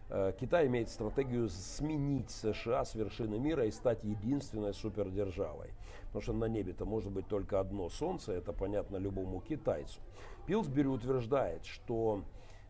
[0.09, 5.69] э, Китай имеет стратегию сменить США с вершины мира и стать единственной супердержавой.
[6.07, 9.99] Потому что на небе-то может быть только одно солнце, это понятно любому китайцу.
[10.45, 12.23] Пилсбери утверждает, что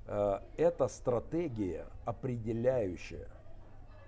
[0.05, 3.27] э, эта стратегия определяющая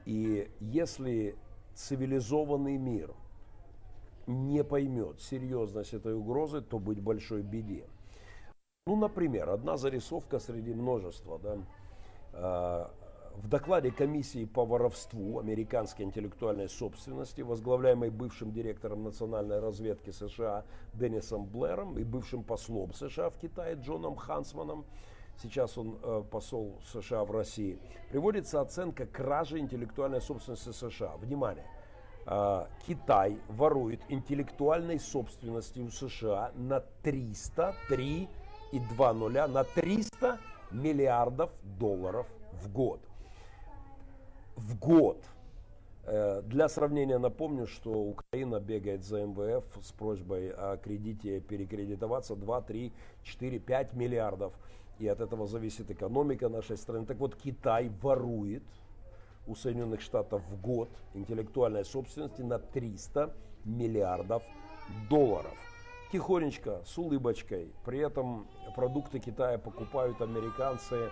[0.05, 1.35] и если
[1.75, 3.13] цивилизованный мир
[4.27, 7.85] не поймет серьезность этой угрозы, то быть большой беде.
[8.85, 11.39] Ну, например, одна зарисовка среди множества.
[11.39, 11.57] Да,
[12.33, 12.91] а,
[13.35, 21.45] в докладе комиссии по воровству американской интеллектуальной собственности, возглавляемой бывшим директором национальной разведки США Деннисом
[21.45, 24.83] Блэром и бывшим послом США в Китае Джоном Хансманом,
[25.41, 31.15] сейчас он э, посол США в России, приводится оценка кражи интеллектуальной собственности США.
[31.21, 31.65] Внимание!
[32.25, 38.27] Э, Китай ворует интеллектуальной собственности у США на 303
[38.73, 40.39] и 2 нуля, на 300
[40.71, 42.99] миллиардов долларов в год.
[44.55, 45.23] В год.
[46.05, 52.61] Э, для сравнения напомню, что Украина бегает за МВФ с просьбой о кредите перекредитоваться 2,
[52.61, 52.91] 3,
[53.23, 54.53] 4, 5 миллиардов
[54.97, 57.05] и от этого зависит экономика нашей страны.
[57.05, 58.63] Так вот, Китай ворует
[59.45, 64.41] у Соединенных Штатов в год интеллектуальной собственности на 300 миллиардов
[65.09, 65.72] долларов.
[66.13, 67.73] Тихонечко, с улыбочкой.
[67.83, 68.45] При этом
[68.75, 71.09] продукты Китая покупают американцы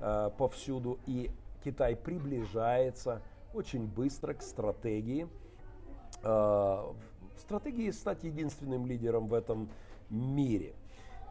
[0.00, 0.98] э, повсюду.
[1.04, 1.30] И
[1.62, 3.20] Китай приближается
[3.52, 5.28] очень быстро к стратегии.
[6.22, 6.82] Э,
[7.36, 9.68] стратегии стать единственным лидером в этом
[10.08, 10.74] мире.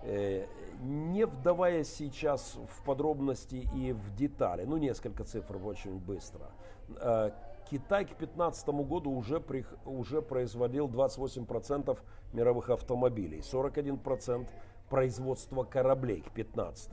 [0.04, 0.46] Э,
[0.80, 6.52] не вдаваясь сейчас в подробности и в детали, ну несколько цифр очень быстро.
[6.90, 7.32] Э,
[7.70, 11.98] Китай к 2015 году уже, при, уже производил 28%
[12.34, 14.48] мировых автомобилей, 41%
[14.90, 16.92] производства кораблей к 2015.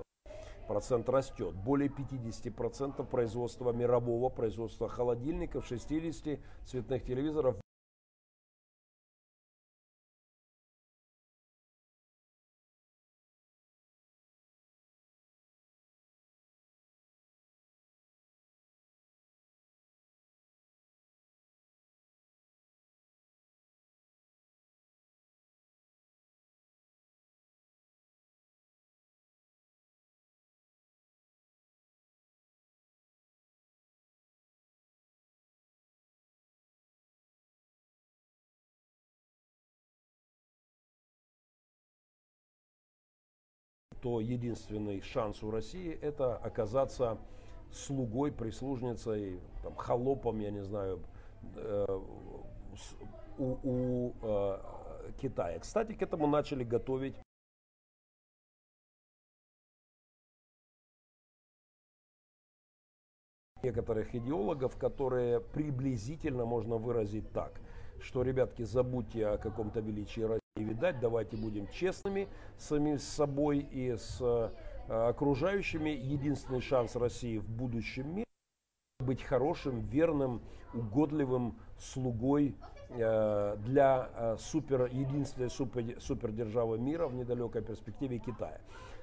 [0.67, 1.55] Процент растет.
[1.55, 7.57] Более 50% производства мирового производства холодильников, 60 цветных телевизоров,
[44.05, 47.17] то единственный шанс у России это оказаться
[47.73, 51.01] слугой, прислужницей, там, холопом, я не знаю,
[51.57, 51.87] э,
[53.39, 54.59] у, у э,
[55.23, 55.59] Китая.
[55.59, 57.17] Кстати, к этому начали готовить
[63.63, 67.59] некоторых идеологов, которые приблизительно можно выразить так,
[68.05, 70.41] что, ребятки, забудьте о каком-то величии России.
[70.57, 72.29] Видать, давайте будем честными
[72.59, 74.51] сами с собой и с э,
[75.09, 75.91] окружающими.
[75.91, 78.27] Единственный шанс России в будущем мире
[79.01, 80.43] быть хорошим, верным,
[80.73, 82.57] угодливым слугой
[82.91, 88.61] для супер, единственной супер, супердержавы мира в недалекой перспективе Китая.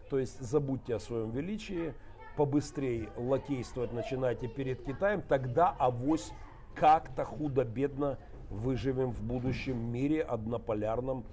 [0.10, 1.94] То есть забудьте о своем величии,
[2.38, 6.32] побыстрее лакействовать начинайте перед Китаем, тогда авось
[6.74, 8.18] как-то худо-бедно
[8.52, 11.24] выживем в будущем мире однополярном,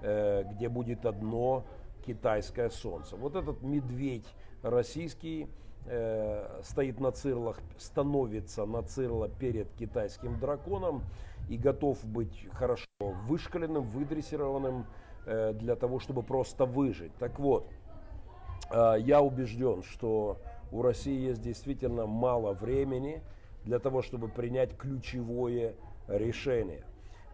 [0.00, 1.64] э, где будет одно
[2.06, 3.16] китайское солнце.
[3.16, 4.26] Вот этот медведь
[4.62, 5.48] российский
[5.86, 11.02] э, стоит на цирлах, становится на цирло перед китайским драконом
[11.48, 14.86] и готов быть хорошо вышкаленным, выдрессированным
[15.26, 17.14] э, для того, чтобы просто выжить.
[17.18, 17.68] Так вот,
[18.70, 23.22] я убежден, что у России есть действительно мало времени
[23.64, 25.74] для того, чтобы принять ключевое
[26.08, 26.84] решение.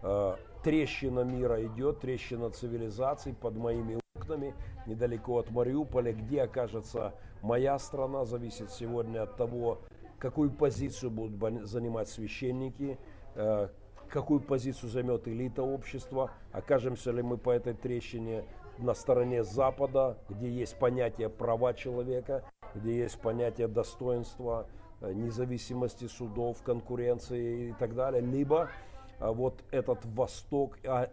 [0.02, 4.54] Э, трещина мира идет, трещина цивилизаций под моими окнами,
[4.86, 9.80] недалеко от Мариуполя, где окажется моя страна, зависит сегодня от того,
[10.18, 12.98] какую позицию будут занимать священники,
[13.34, 13.68] э,
[14.08, 18.44] какую позицию займет элита общества, окажемся ли мы по этой трещине
[18.78, 22.44] на стороне Запада, где есть понятие права человека,
[22.74, 24.66] где есть понятие достоинства,
[25.00, 28.70] независимости судов, конкуренции и так далее, либо
[29.18, 31.08] э, вот этот Восток, а,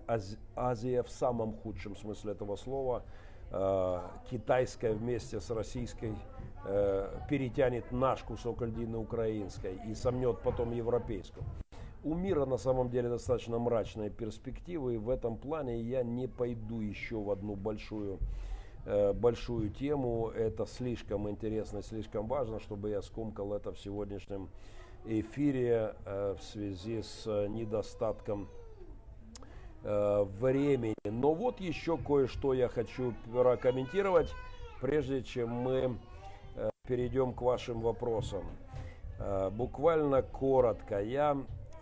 [0.56, 3.04] Азия в самом худшем смысле этого слова,
[3.52, 6.16] э, китайская вместе с российской
[7.28, 11.44] перетянет наш кусок льдины украинской и сомнет потом европейскую.
[12.04, 16.80] У мира на самом деле достаточно мрачные перспективы, и в этом плане я не пойду
[16.82, 18.51] еще в одну большую Э,
[18.86, 20.30] большую тему.
[20.30, 24.50] Это слишком интересно, слишком важно, чтобы я скомкал это в сегодняшнем
[25.06, 28.50] эфире э, в связи с недостатком
[29.84, 30.96] э, времени.
[31.04, 34.34] Но вот еще кое-что я хочу прокомментировать,
[34.82, 35.98] прежде чем мы
[36.88, 38.44] перейдем к вашим вопросам.
[39.52, 41.00] Буквально коротко.
[41.00, 41.38] Я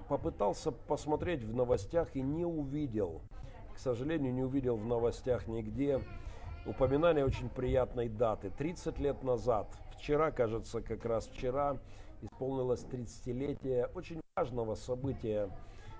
[0.10, 3.22] попытался посмотреть в новостях и не увидел,
[3.74, 6.02] к сожалению, не увидел в новостях нигде
[6.66, 8.52] упоминание очень приятной даты.
[8.58, 11.78] 30 лет назад, вчера, кажется, как раз вчера,
[12.22, 15.50] исполнилось 30-летие очень важного события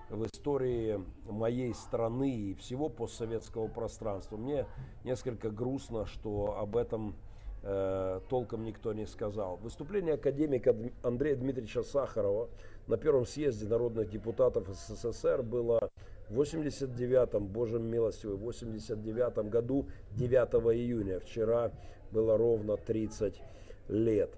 [0.10, 4.38] в истории моей страны и всего постсоветского пространства.
[4.38, 4.66] Мне
[5.04, 7.16] несколько грустно, что об этом
[7.62, 9.58] э, толком никто не сказал.
[9.58, 12.50] Выступление академика Андрея Дмитриевича Сахарова
[12.88, 15.90] на первом съезде народных депутатов СССР было
[16.30, 21.72] в 89-м, Божьим милостью, в 89 году, 9 июня, вчера
[22.12, 23.42] было ровно 30
[23.90, 24.30] лет.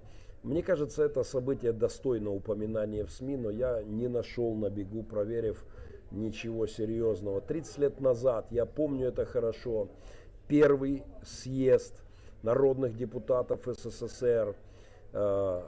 [0.43, 5.63] Мне кажется, это событие достойно упоминания в СМИ, но я не нашел на бегу, проверив
[6.09, 7.41] ничего серьезного.
[7.41, 9.89] 30 лет назад, я помню это хорошо,
[10.47, 12.01] первый съезд
[12.41, 14.55] народных депутатов СССР,
[15.13, 15.61] э,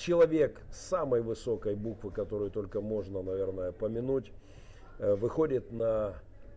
[0.00, 4.32] человек самой высокой буквы, которую только можно, наверное, помянуть,
[4.98, 6.14] э, выходит на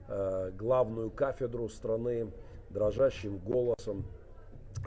[0.07, 2.31] э, главную кафедру страны
[2.69, 4.05] дрожащим голосом,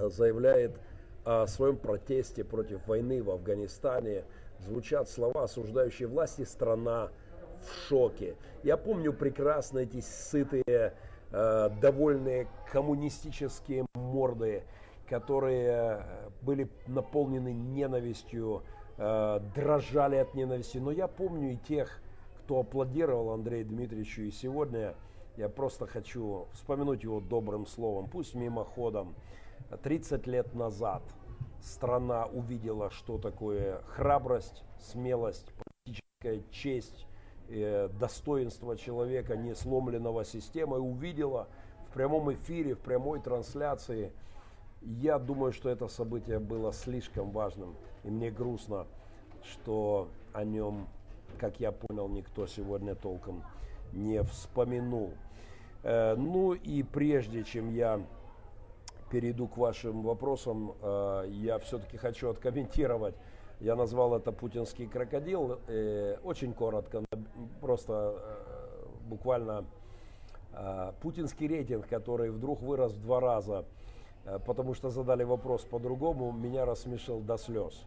[0.00, 0.78] заявляет
[1.24, 4.24] о своем протесте против войны в Афганистане.
[4.59, 7.11] Звучат слова, осуждающие власти, страна
[7.62, 8.36] в шоке.
[8.62, 10.94] Я помню прекрасно эти сытые,
[11.30, 14.64] э, довольные коммунистические морды,
[15.07, 18.62] которые э, были наполнены ненавистью,
[18.98, 20.78] э, дрожали от ненависти.
[20.78, 22.00] Но я помню и тех,
[22.40, 24.22] кто аплодировал Андрею Дмитриевичу.
[24.22, 24.94] И сегодня
[25.36, 29.14] я просто хочу вспомянуть его добрым словом, пусть мимоходом.
[29.82, 31.02] 30 лет назад
[31.61, 35.52] страна увидела, что такое храбрость, смелость,
[35.84, 37.07] политическая честь,
[37.48, 41.48] э, достоинство человека, не сломленного системой, увидела
[41.88, 44.12] в прямом эфире, в прямой трансляции–
[44.87, 47.74] я думаю, что это событие было слишком важным,
[48.05, 48.87] и мне грустно,
[49.43, 50.87] что о нем,
[51.39, 53.43] как я понял, никто сегодня толком
[53.93, 55.12] не вспомянул.
[55.82, 58.01] Э, ну и прежде чем я
[59.11, 63.16] перейду к вашим вопросам, э, я все-таки хочу откомментировать.
[63.59, 65.59] Я назвал это путинский крокодил.
[65.66, 67.05] Э, очень коротко,
[67.61, 68.14] просто
[69.09, 69.64] буквально
[71.03, 73.76] путинский рейтинг, который вдруг вырос в два раза– Э,
[74.45, 77.85] потому что задали вопрос по-другому, меня рассмешил до слез.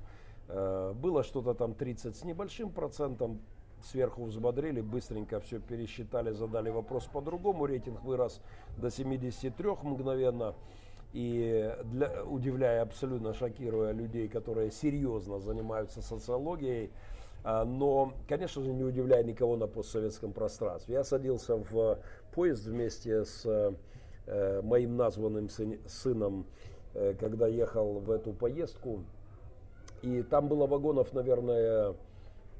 [0.47, 3.39] Э, было что-то там 30 с небольшим процентом,
[3.83, 8.41] сверху взбодрили, быстренько все пересчитали, задали вопрос по-другому, рейтинг вырос
[8.77, 10.55] до 73 мгновенно.
[11.11, 16.91] И для, удивляя, абсолютно шокируя людей, которые серьезно занимаются социологией,
[17.43, 20.95] э, но, конечно же, не удивляя никого на постсоветском пространстве.
[20.95, 21.99] Я садился в
[22.33, 23.73] поезд вместе с Э,
[24.63, 25.49] моим названным
[25.87, 26.45] сыном,
[26.93, 29.03] э, когда ехал в эту поездку.
[30.01, 31.95] И там было вагонов, наверное,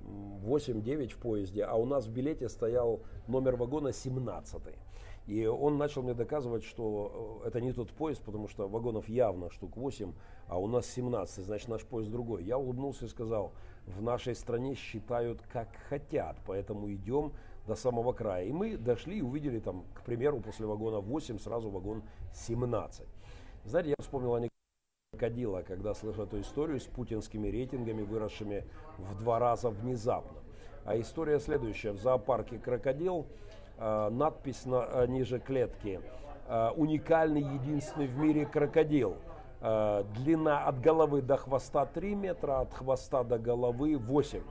[0.02, 4.62] 8-9 в поезде, а у нас в билете стоял номер вагона 17.
[5.28, 9.52] И он начал мне доказывать, что э, это не тот поезд, потому что вагонов явно
[9.52, 10.12] штук 8,
[10.48, 12.44] а у нас 17, значит наш поезд другой.
[12.44, 13.54] Я улыбнулся и сказал,
[13.90, 17.34] в нашей стране считают как хотят, поэтому идем
[17.68, 18.46] до самого края.
[18.46, 23.06] И мы дошли и увидели там, к примеру, после вагона 8 сразу вагон 17.
[23.66, 24.50] Знаете, я вспомнил анекдот
[25.12, 28.64] крокодила, когда слышал эту историю с путинскими рейтингами, выросшими
[28.98, 30.40] в два раза внезапно.
[30.86, 31.92] А история следующая.
[31.92, 33.26] В зоопарке крокодил
[33.80, 36.02] Э, надпись на, э, ниже клетки.
[36.48, 39.16] Э, уникальный, единственный в мире крокодил.
[39.62, 44.42] Длина от головы до хвоста 3 метра, от хвоста до головы 8.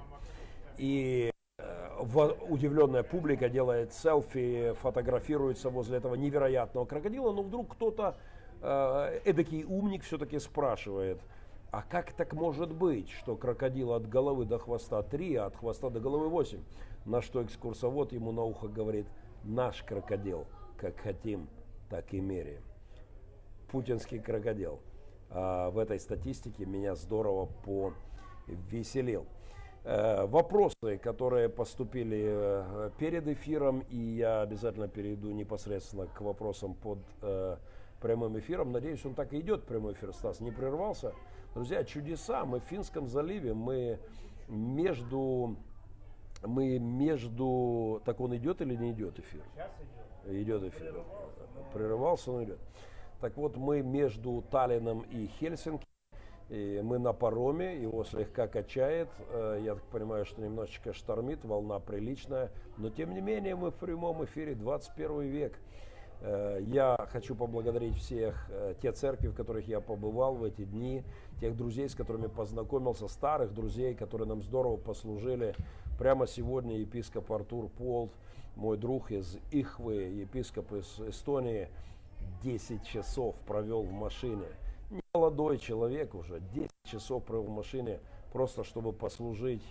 [0.77, 1.31] И
[2.49, 8.17] удивленная публика делает селфи, фотографируется возле этого невероятного крокодила, но вдруг кто-то
[9.25, 11.21] эдакий умник все-таки спрашивает,
[11.71, 15.91] а как так может быть, что крокодил от головы до хвоста 3, а от хвоста
[15.91, 16.63] до головы 8?
[17.05, 19.07] На что экскурсовод ему на ухо говорит,
[19.43, 20.47] наш крокодил,
[20.77, 21.49] как хотим,
[21.89, 22.63] так и меряем.
[23.71, 24.81] Путинский крокодил.
[25.31, 27.49] А в этой статистике меня здорово
[28.47, 29.27] повеселил.
[29.85, 36.99] Э, вопросы, которые поступили э, перед эфиром, и я обязательно перейду непосредственно к вопросам под
[37.23, 37.57] э,
[38.01, 38.73] прямым эфиром.
[38.73, 41.13] Надеюсь, он так и идет, прямой эфир, Стас, не прервался.
[41.55, 42.45] Друзья, чудеса.
[42.45, 43.99] Мы в Финском заливе, мы
[44.49, 45.57] между
[46.43, 48.01] мы между...
[48.05, 49.43] Так он идет или не идет эфир?
[49.55, 49.71] Сейчас
[50.27, 50.43] идет.
[50.43, 51.03] Идет эфир.
[51.73, 52.59] Прерывался, но идет.
[53.21, 55.87] Так вот, мы между Таллином и Хельсинки.
[56.49, 59.09] И мы на пароме, его слегка качает.
[59.31, 62.51] Э, я так понимаю, что немножечко штормит, волна приличная.
[62.79, 65.59] Но тем не менее, мы в прямом эфире 21 век.
[66.21, 71.03] Э, я хочу поблагодарить всех, э, те церкви, в которых я побывал в эти дни,
[71.41, 75.55] тех друзей, с которыми познакомился, старых друзей, которые нам здорово послужили.
[75.99, 78.13] Прямо сегодня епископ Артур Полт,
[78.57, 81.69] мой друг из Ихвы, епископ из Эстонии,
[82.43, 84.47] 10 часов провел в машине.
[84.91, 88.01] Не молодой человек уже, 10 часов провел в машине,
[88.33, 89.63] просто чтобы послужить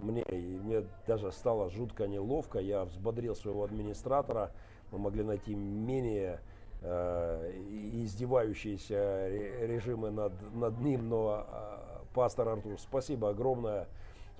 [0.00, 0.22] мне.
[0.22, 2.58] И мне даже стало жутко неловко.
[2.58, 4.52] Я взбодрил своего администратора,
[4.90, 6.40] мы могли найти менее
[6.82, 7.52] э,
[7.92, 9.28] издевающиеся
[9.66, 13.88] режимы над, над ним, но э, пастор Артур, спасибо огромное.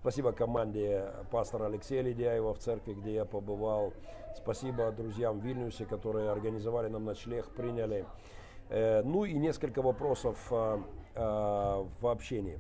[0.00, 3.94] Спасибо команде пастора Алексея Ледяева в церкви, где я побывал.
[4.36, 8.04] Спасибо друзьям в Вильнюсе, которые организовали нам ночлег, приняли.
[8.68, 10.78] Э, ну и несколько вопросов э,
[11.14, 11.20] э,
[12.00, 12.58] в общении.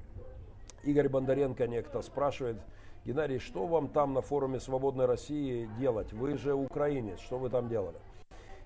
[0.84, 2.56] Игорь Бондаренко некто спрашивает,
[3.04, 6.12] Геннадий, что вам там на форуме «Свободной России» делать?
[6.12, 7.98] Вы же украинец, что вы там делали?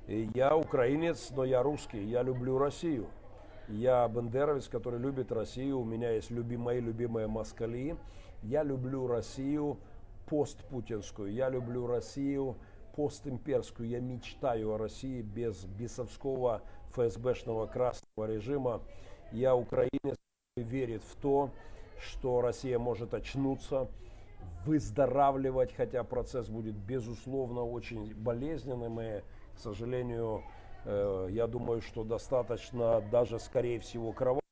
[0.07, 3.07] Я украинец, но я русский, я люблю Россию.
[3.69, 7.97] Я бандеровец, который любит Россию, у меня есть любим, мои любимые москали.
[8.43, 9.79] Я люблю Россию
[10.27, 12.57] постпутинскую, я люблю Россию
[12.99, 13.89] постимперскую.
[13.89, 18.83] Я мечтаю о России без бесовского ФСБшного красного режима.
[19.31, 20.17] Я украинец,
[20.57, 21.51] верит в то,
[22.01, 23.87] что Россия может очнуться,
[24.67, 29.01] выздоравливать, хотя процесс будет, безусловно, очень болезненным.
[29.01, 29.21] И,
[29.55, 30.43] к сожалению,
[30.85, 34.43] э, я думаю, что достаточно, даже, скорее всего, кровавым,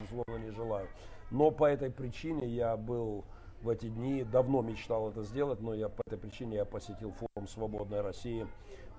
[0.00, 0.88] безусловно, не желаю.
[1.30, 3.24] Но по этой причине я был
[3.62, 7.48] в эти дни, давно мечтал это сделать, но я по этой причине я посетил форум
[7.48, 8.46] «Свободной России»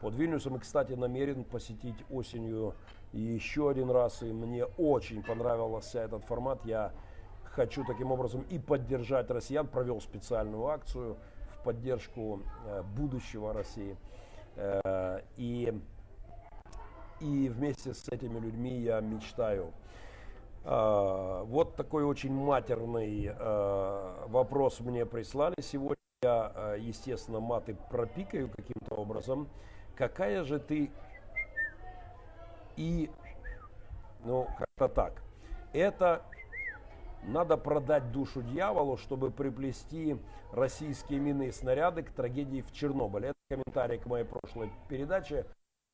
[0.02, 0.56] под Вильнюсом.
[0.56, 2.74] И, кстати, намерен посетить осенью
[3.12, 4.22] еще один раз.
[4.22, 6.66] И мне очень понравился этот формат.
[6.66, 6.94] Я
[7.44, 11.18] хочу таким образом и поддержать россиян, провел специальную акцию
[11.60, 13.98] в поддержку э, будущего России.
[14.56, 15.74] Э, и,
[17.20, 19.74] и вместе с этими людьми я мечтаю.
[20.64, 23.34] Э, вот такой очень матерный
[24.28, 25.98] вопрос мне прислали сегодня.
[26.24, 29.50] Я, естественно, маты пропикаю каким-то образом.
[29.96, 30.90] Какая же ты
[32.78, 33.12] и,
[34.24, 35.22] ну, как-то так.
[35.74, 36.22] Это
[37.24, 40.18] надо продать душу дьяволу, чтобы приплести
[40.54, 43.30] российские мины и снаряды к трагедии в Чернобыле.
[43.30, 45.46] Это комментарий к моей прошлой передаче,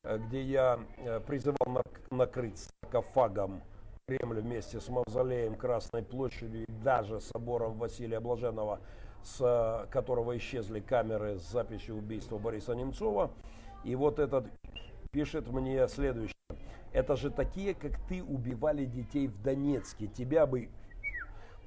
[0.03, 0.79] где я
[1.25, 3.61] призывал накрыть саркофагом
[4.09, 8.79] Кремль вместе с мавзолеем Красной площадью и даже собором Василия Блаженного,
[9.21, 13.29] с которого исчезли камеры с записью убийства Бориса Немцова.
[13.83, 14.47] И вот этот
[15.11, 16.33] пишет мне следующее.
[16.91, 20.07] Это же такие, как ты, убивали детей в Донецке.
[20.07, 20.69] Тебя бы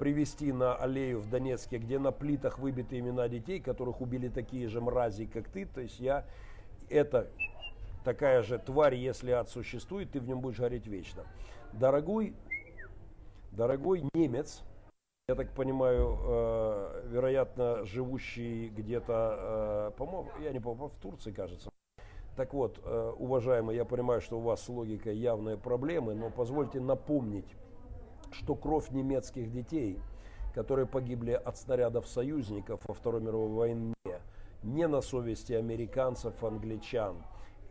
[0.01, 4.81] привести на аллею в Донецке, где на плитах выбиты имена детей, которых убили такие же
[4.81, 5.65] мрази, как ты.
[5.65, 6.27] То есть я,
[6.91, 7.29] это
[8.03, 11.23] такая же тварь, если ад существует, ты в нем будешь гореть вечно.
[11.73, 12.35] Дорогой,
[13.51, 14.63] дорогой немец,
[15.29, 21.71] я так понимаю, э, вероятно, живущий где-то, э, по-моему, я не помню, в Турции, кажется.
[22.37, 26.79] Так вот, э, уважаемый, я понимаю, что у вас с логикой явные проблемы, но позвольте
[26.79, 27.57] напомнить,
[28.33, 29.99] что кровь немецких детей,
[30.55, 33.95] которые погибли от снарядов союзников во Второй мировой войне,
[34.63, 37.17] не на совести американцев, англичан.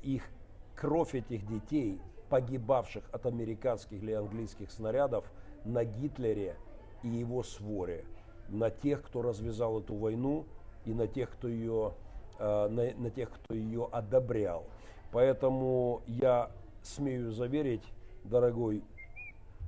[0.01, 0.23] Их
[0.75, 2.01] кровь этих детей,
[2.31, 5.29] погибавших от американских или английских снарядов,
[5.65, 6.55] на Гитлере
[7.03, 8.05] и его своре,
[8.47, 10.45] на тех, кто развязал эту войну
[10.85, 11.93] и на тех, кто ее,
[12.39, 14.63] э, на, на тех, кто ее одобрял.
[15.11, 16.49] Поэтому я
[16.83, 17.83] смею заверить,
[18.23, 18.81] дорогой,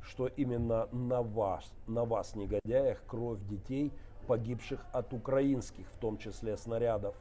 [0.01, 3.91] что именно на вас, на вас, негодяях, кровь детей,
[4.25, 7.13] погибших от украинских, в том числе снарядов.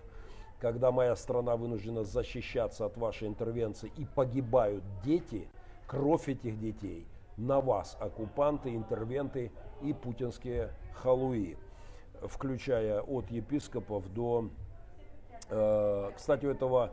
[0.62, 5.48] Когда моя страна вынуждена защищаться от вашей интервенции и погибают дети,
[5.88, 7.04] кровь этих детей
[7.36, 9.50] на вас, оккупанты, интервенты
[9.82, 11.58] и путинские халуи,
[12.22, 14.50] включая от епископов до...
[15.50, 16.92] Э, кстати, у этого,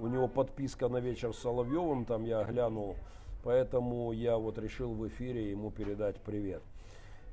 [0.00, 2.96] у него подписка на вечер с Соловьевым, там я глянул,
[3.44, 6.64] поэтому я вот решил в эфире ему передать привет.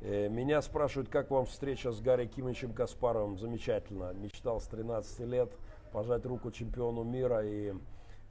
[0.06, 3.38] Э, меня спрашивают, как вам встреча с Гарри Кимовичем Каспаровым.
[3.38, 4.14] Замечательно.
[4.14, 5.52] Мечтал с 13 лет
[5.92, 7.74] пожать руку чемпиону мира и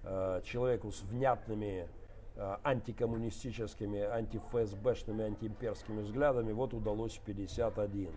[0.04, 1.88] э, человеку с внятными
[2.36, 8.10] Э, антикоммунистическими, антифсбшными, антиимперскими взглядами, вот удалось 51.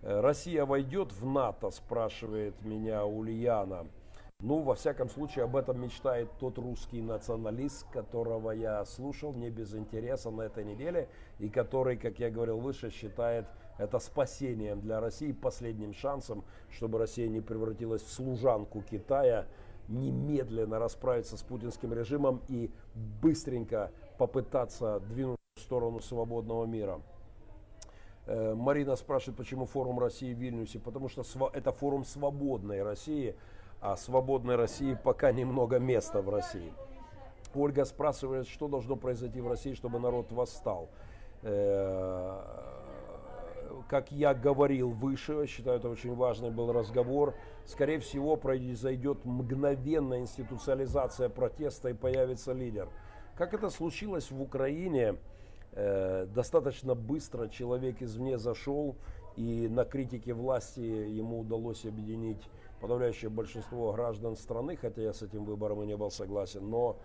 [0.00, 3.88] Э, Россия войдет в НАТО, спрашивает меня Ульяна.
[4.42, 9.74] Ну, во всяком случае, об этом мечтает тот русский националист, которого я слушал не без
[9.74, 11.08] интереса на этой неделе,
[11.40, 17.28] и который, как я говорил выше, считает это спасением для России, последним шансом, чтобы Россия
[17.28, 19.46] не превратилась в служанку Китая,
[19.88, 22.70] немедленно расправиться с путинским режимом и
[23.20, 27.00] быстренько попытаться двинуть в сторону свободного мира.
[28.26, 30.78] Э, Марина спрашивает, почему форум России в Вильнюсе.
[30.78, 33.34] Потому что это форум свободной России,
[33.80, 36.72] а свободной России пока немного места в России.
[37.54, 40.88] Ольга спрашивает, что должно произойти в России, чтобы народ восстал.
[41.42, 42.40] Э,
[43.88, 47.34] как я говорил выше, считаю, это очень важный был разговор,
[47.66, 52.88] скорее всего, произойдет мгновенная институциализация протеста и появится лидер.
[53.36, 55.16] Как это случилось в Украине,
[55.72, 58.96] э, достаточно быстро человек извне зашел,
[59.36, 62.42] и на критике власти ему удалось объединить
[62.80, 66.96] подавляющее большинство граждан страны, хотя я с этим выбором и не был согласен, но,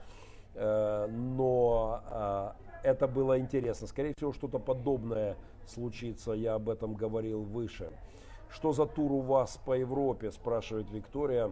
[0.56, 2.52] э, но э,
[2.84, 3.88] это было интересно.
[3.88, 7.92] Скорее всего, что-то подобное случится, я об этом говорил выше.
[8.50, 11.52] Что за тур у вас по Европе, спрашивает Виктория.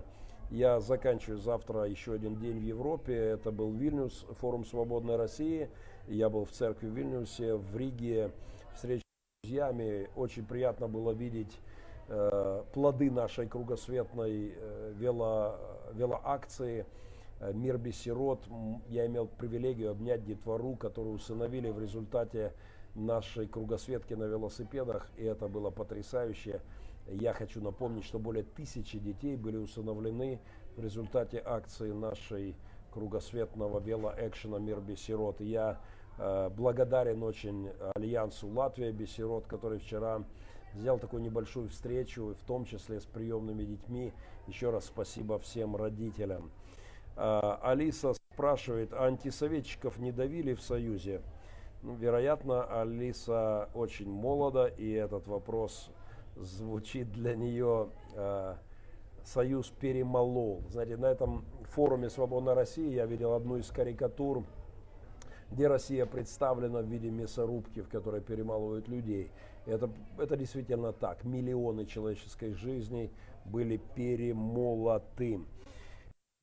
[0.51, 3.15] Я заканчиваю завтра еще один день в Европе.
[3.15, 5.69] Это был Вильнюс, форум Свободной России.
[6.07, 8.31] Я был в церкви в Вильнюсе, в Риге,
[8.73, 10.09] встреча с друзьями.
[10.15, 11.59] Очень приятно было видеть
[12.73, 15.55] плоды нашей кругосветной э, вело,
[15.93, 16.85] велоакции.
[17.39, 18.43] Э, Мир без сирот.
[18.87, 22.53] Я имел привилегию обнять детвору, которую усыновили в результате
[22.95, 26.61] нашей кругосветки на велосипедах, и это было потрясающе.
[27.07, 30.39] Я хочу напомнить, что более тысячи детей были усыновлены
[30.75, 32.55] в результате акции нашей
[32.91, 35.41] кругосветного велоэкшена «Мир без сирот».
[35.41, 35.79] И я
[36.17, 40.23] э, благодарен очень Альянсу Латвия без сирот, который вчера
[40.75, 44.13] сделал такую небольшую встречу, в том числе с приемными детьми.
[44.47, 46.51] Еще раз спасибо всем родителям.
[47.15, 51.21] Э, Алиса спрашивает, а антисоветчиков не давили в Союзе?
[51.81, 55.89] Ну, вероятно, Алиса очень молода, и этот вопрос
[56.35, 58.55] звучит для нее э,
[59.23, 60.63] «Союз перемолол».
[60.69, 64.43] Знаете, на этом форуме «Свободная Россия» я видел одну из карикатур,
[65.51, 69.31] где Россия представлена в виде мясорубки, в которой перемалывают людей.
[69.65, 71.23] Это, это действительно так.
[71.23, 73.11] Миллионы человеческой жизни
[73.45, 75.41] были перемолоты.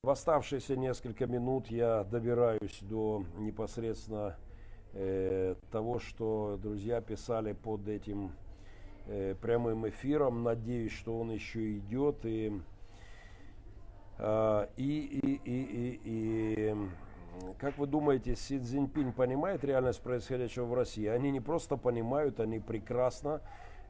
[0.03, 4.37] В оставшиеся несколько минут я добираюсь до непосредственно
[4.93, 8.31] э, того, что друзья писали под этим
[9.07, 10.43] э, прямым эфиром.
[10.43, 12.25] Надеюсь, что он еще идет.
[12.25, 12.53] И,
[14.19, 16.75] э, и, и, и, и, и
[17.59, 21.05] как вы думаете, Си Цзиньпинь понимает реальность происходящего в России?
[21.05, 23.41] Они не просто понимают, они прекрасно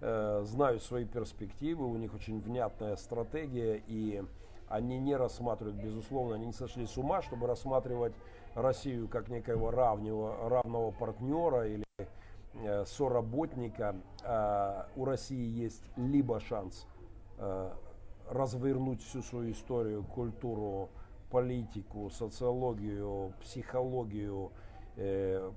[0.02, 4.24] э, знают свои перспективы, у них очень внятная стратегия, и
[4.70, 8.14] они не рассматривают, безусловно, они не сошли с ума, чтобы рассматривать
[8.56, 11.86] Россию как некоего равного, равного партнера или
[12.54, 16.88] э, соработника, э, у России есть либо шанс
[17.38, 17.72] э,
[18.30, 20.90] развернуть всю свою историю, культуру,
[21.30, 24.52] политику, социологию, психологию,
[24.96, 25.52] э,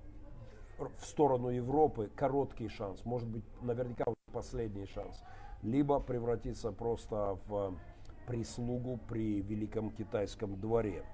[0.79, 5.23] в сторону Европы короткий шанс, может быть, наверняка последний шанс,
[5.62, 7.75] либо превратиться просто в
[8.27, 11.05] прислугу при Великом Китайском дворе.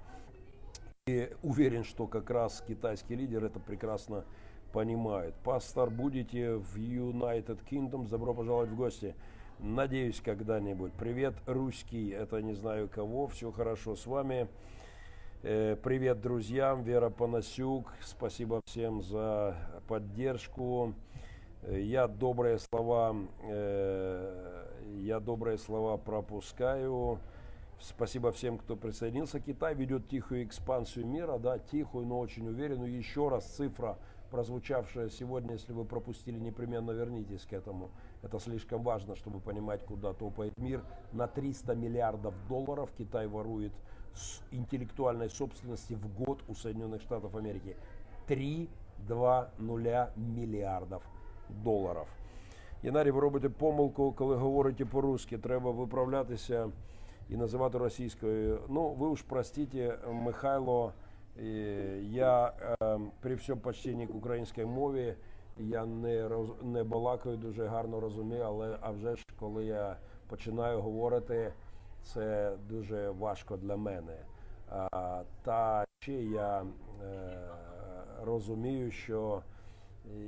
[1.07, 4.25] И уверен, что как раз китайский лидер это прекрасно
[4.73, 5.33] понимает.
[5.43, 9.15] Пастор, будете в United Kingdom, добро пожаловать в гости.
[9.59, 10.93] Надеюсь, когда-нибудь.
[10.93, 14.47] Привет, русский, это не знаю кого, все хорошо с вами.
[15.41, 19.55] Э, привет друзьям, Вера Панасюк, спасибо всем за
[19.87, 20.93] поддержку.
[21.67, 24.65] Я добрые слова, э,
[24.99, 27.17] я добрые слова пропускаю.
[27.79, 29.39] Спасибо всем, кто присоединился.
[29.39, 32.95] Китай ведет тихую экспансию мира, да, тихую, но очень уверенную.
[32.95, 33.97] Еще раз цифра,
[34.29, 37.89] прозвучавшая сегодня, если вы пропустили, непременно вернитесь к этому.
[38.22, 40.82] Это слишком важно, чтобы понимать, куда топает мир.
[41.12, 43.72] На 300 миллиардов долларов Китай ворует
[44.14, 47.76] с интеллектуальной собственности в год у Соединенных Штатов Америки.
[48.28, 51.00] 3,2 мільярдів
[51.48, 52.06] доларів.
[52.82, 55.38] Янарі, ви робите помилку, коли говорите по-русски.
[55.38, 56.70] Треба виправлятися
[57.28, 58.60] і називати російською.
[58.68, 60.92] Ну, ви уж простите, Михайло,
[62.00, 62.52] я
[63.20, 65.14] при всьому почтенні к українській мові
[65.59, 69.97] Я не роз, не балакаю дуже гарно розумію, але а вже ж коли я
[70.27, 71.53] починаю говорити
[72.03, 74.17] це дуже важко для мене.
[74.69, 76.65] А, Та ще я е,
[78.23, 79.41] розумію, що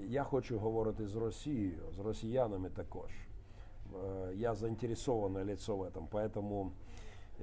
[0.07, 3.11] я хочу говорити з Росією, з росіянами також.
[3.11, 6.71] Е, я заінтересоване лицо в этом, поэтому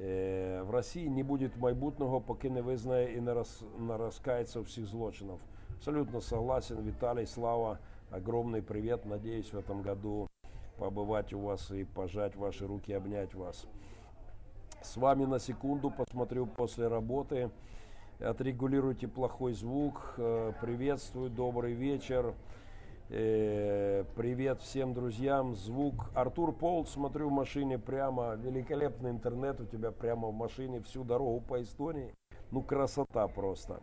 [0.01, 4.87] е, в Росії не буде майбутнього, поки не визнає і не, роз, не розкається всіх
[4.87, 5.39] злочинах.
[5.77, 7.79] Абсолютно согласен, Виталий, Слава,
[8.11, 9.05] огромный привет.
[9.05, 10.27] Надеюсь в этом году
[10.79, 13.67] побывать у вас и пожать ваши руки, обнять вас.
[14.83, 17.51] С вами на секунду посмотрю после работы.
[18.19, 20.15] Отрегулируйте плохой звук.
[20.17, 22.35] Э, приветствую, добрый вечер.
[23.11, 25.55] Э, привет всем друзьям.
[25.55, 26.11] Звук.
[26.15, 28.35] Артур Пол, смотрю в машине прямо.
[28.35, 32.13] Великолепный интернет у тебя прямо в машине всю дорогу по Эстонии.
[32.51, 33.81] Ну, красота просто.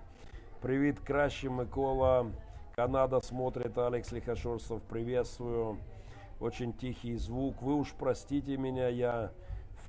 [0.64, 2.32] Привет, краще Микола.
[2.78, 5.78] Канада смотрит, Алекс Лихошорцев, приветствую.
[6.40, 7.62] Очень тихий звук.
[7.62, 9.34] Вы уж простите меня, я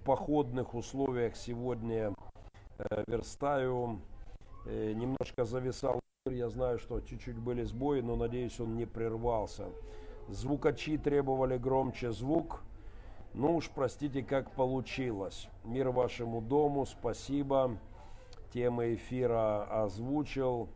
[0.05, 2.13] походных условиях сегодня
[2.79, 4.01] э, верстаю.
[4.67, 6.01] Э, немножко зависал.
[6.29, 9.67] Я знаю, что чуть-чуть были сбои, но надеюсь, он не прервался.
[10.29, 12.63] Звукачи требовали громче звук.
[13.33, 15.49] Ну уж простите, как получилось.
[15.63, 17.79] Мир вашему дому, спасибо.
[18.55, 20.69] Тема эфира озвучил.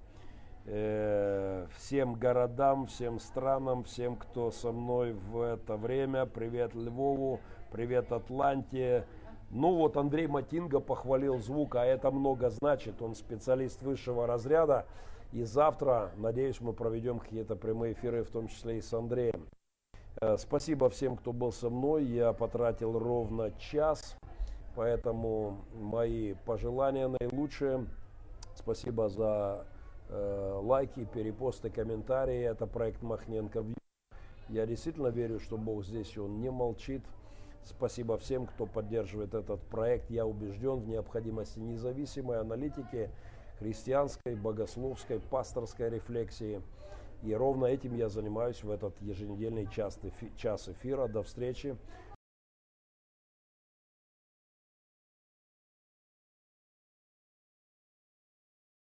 [0.66, 6.26] Э, всем городам, всем странам, всем, кто со мной в это время.
[6.26, 7.38] Привет Львову,
[7.70, 9.06] привет Атланте,
[9.50, 13.00] ну вот Андрей Матинга похвалил звук, а это много значит.
[13.00, 14.84] Он специалист высшего разряда.
[15.32, 19.46] И завтра, надеюсь, мы проведем какие-то прямые эфиры, в том числе и с Андреем.
[20.20, 22.04] Э, спасибо всем, кто был со мной.
[22.06, 24.16] Я потратил ровно час,
[24.78, 27.88] поэтому мои пожелания наилучшие.
[28.54, 29.66] Спасибо за
[30.08, 32.44] э, лайки, перепосты, комментарии.
[32.44, 33.64] Это проект Махненко.
[34.48, 37.02] Я действительно верю, что Бог здесь, Он не молчит.
[37.64, 40.10] Спасибо всем, кто поддерживает этот проект.
[40.10, 43.10] Я убежден в необходимости независимой аналитики,
[43.58, 46.62] христианской, богословской, пасторской рефлексии.
[47.24, 49.98] И ровно этим я занимаюсь в этот еженедельный час
[50.68, 51.08] эфира.
[51.08, 51.76] До встречи.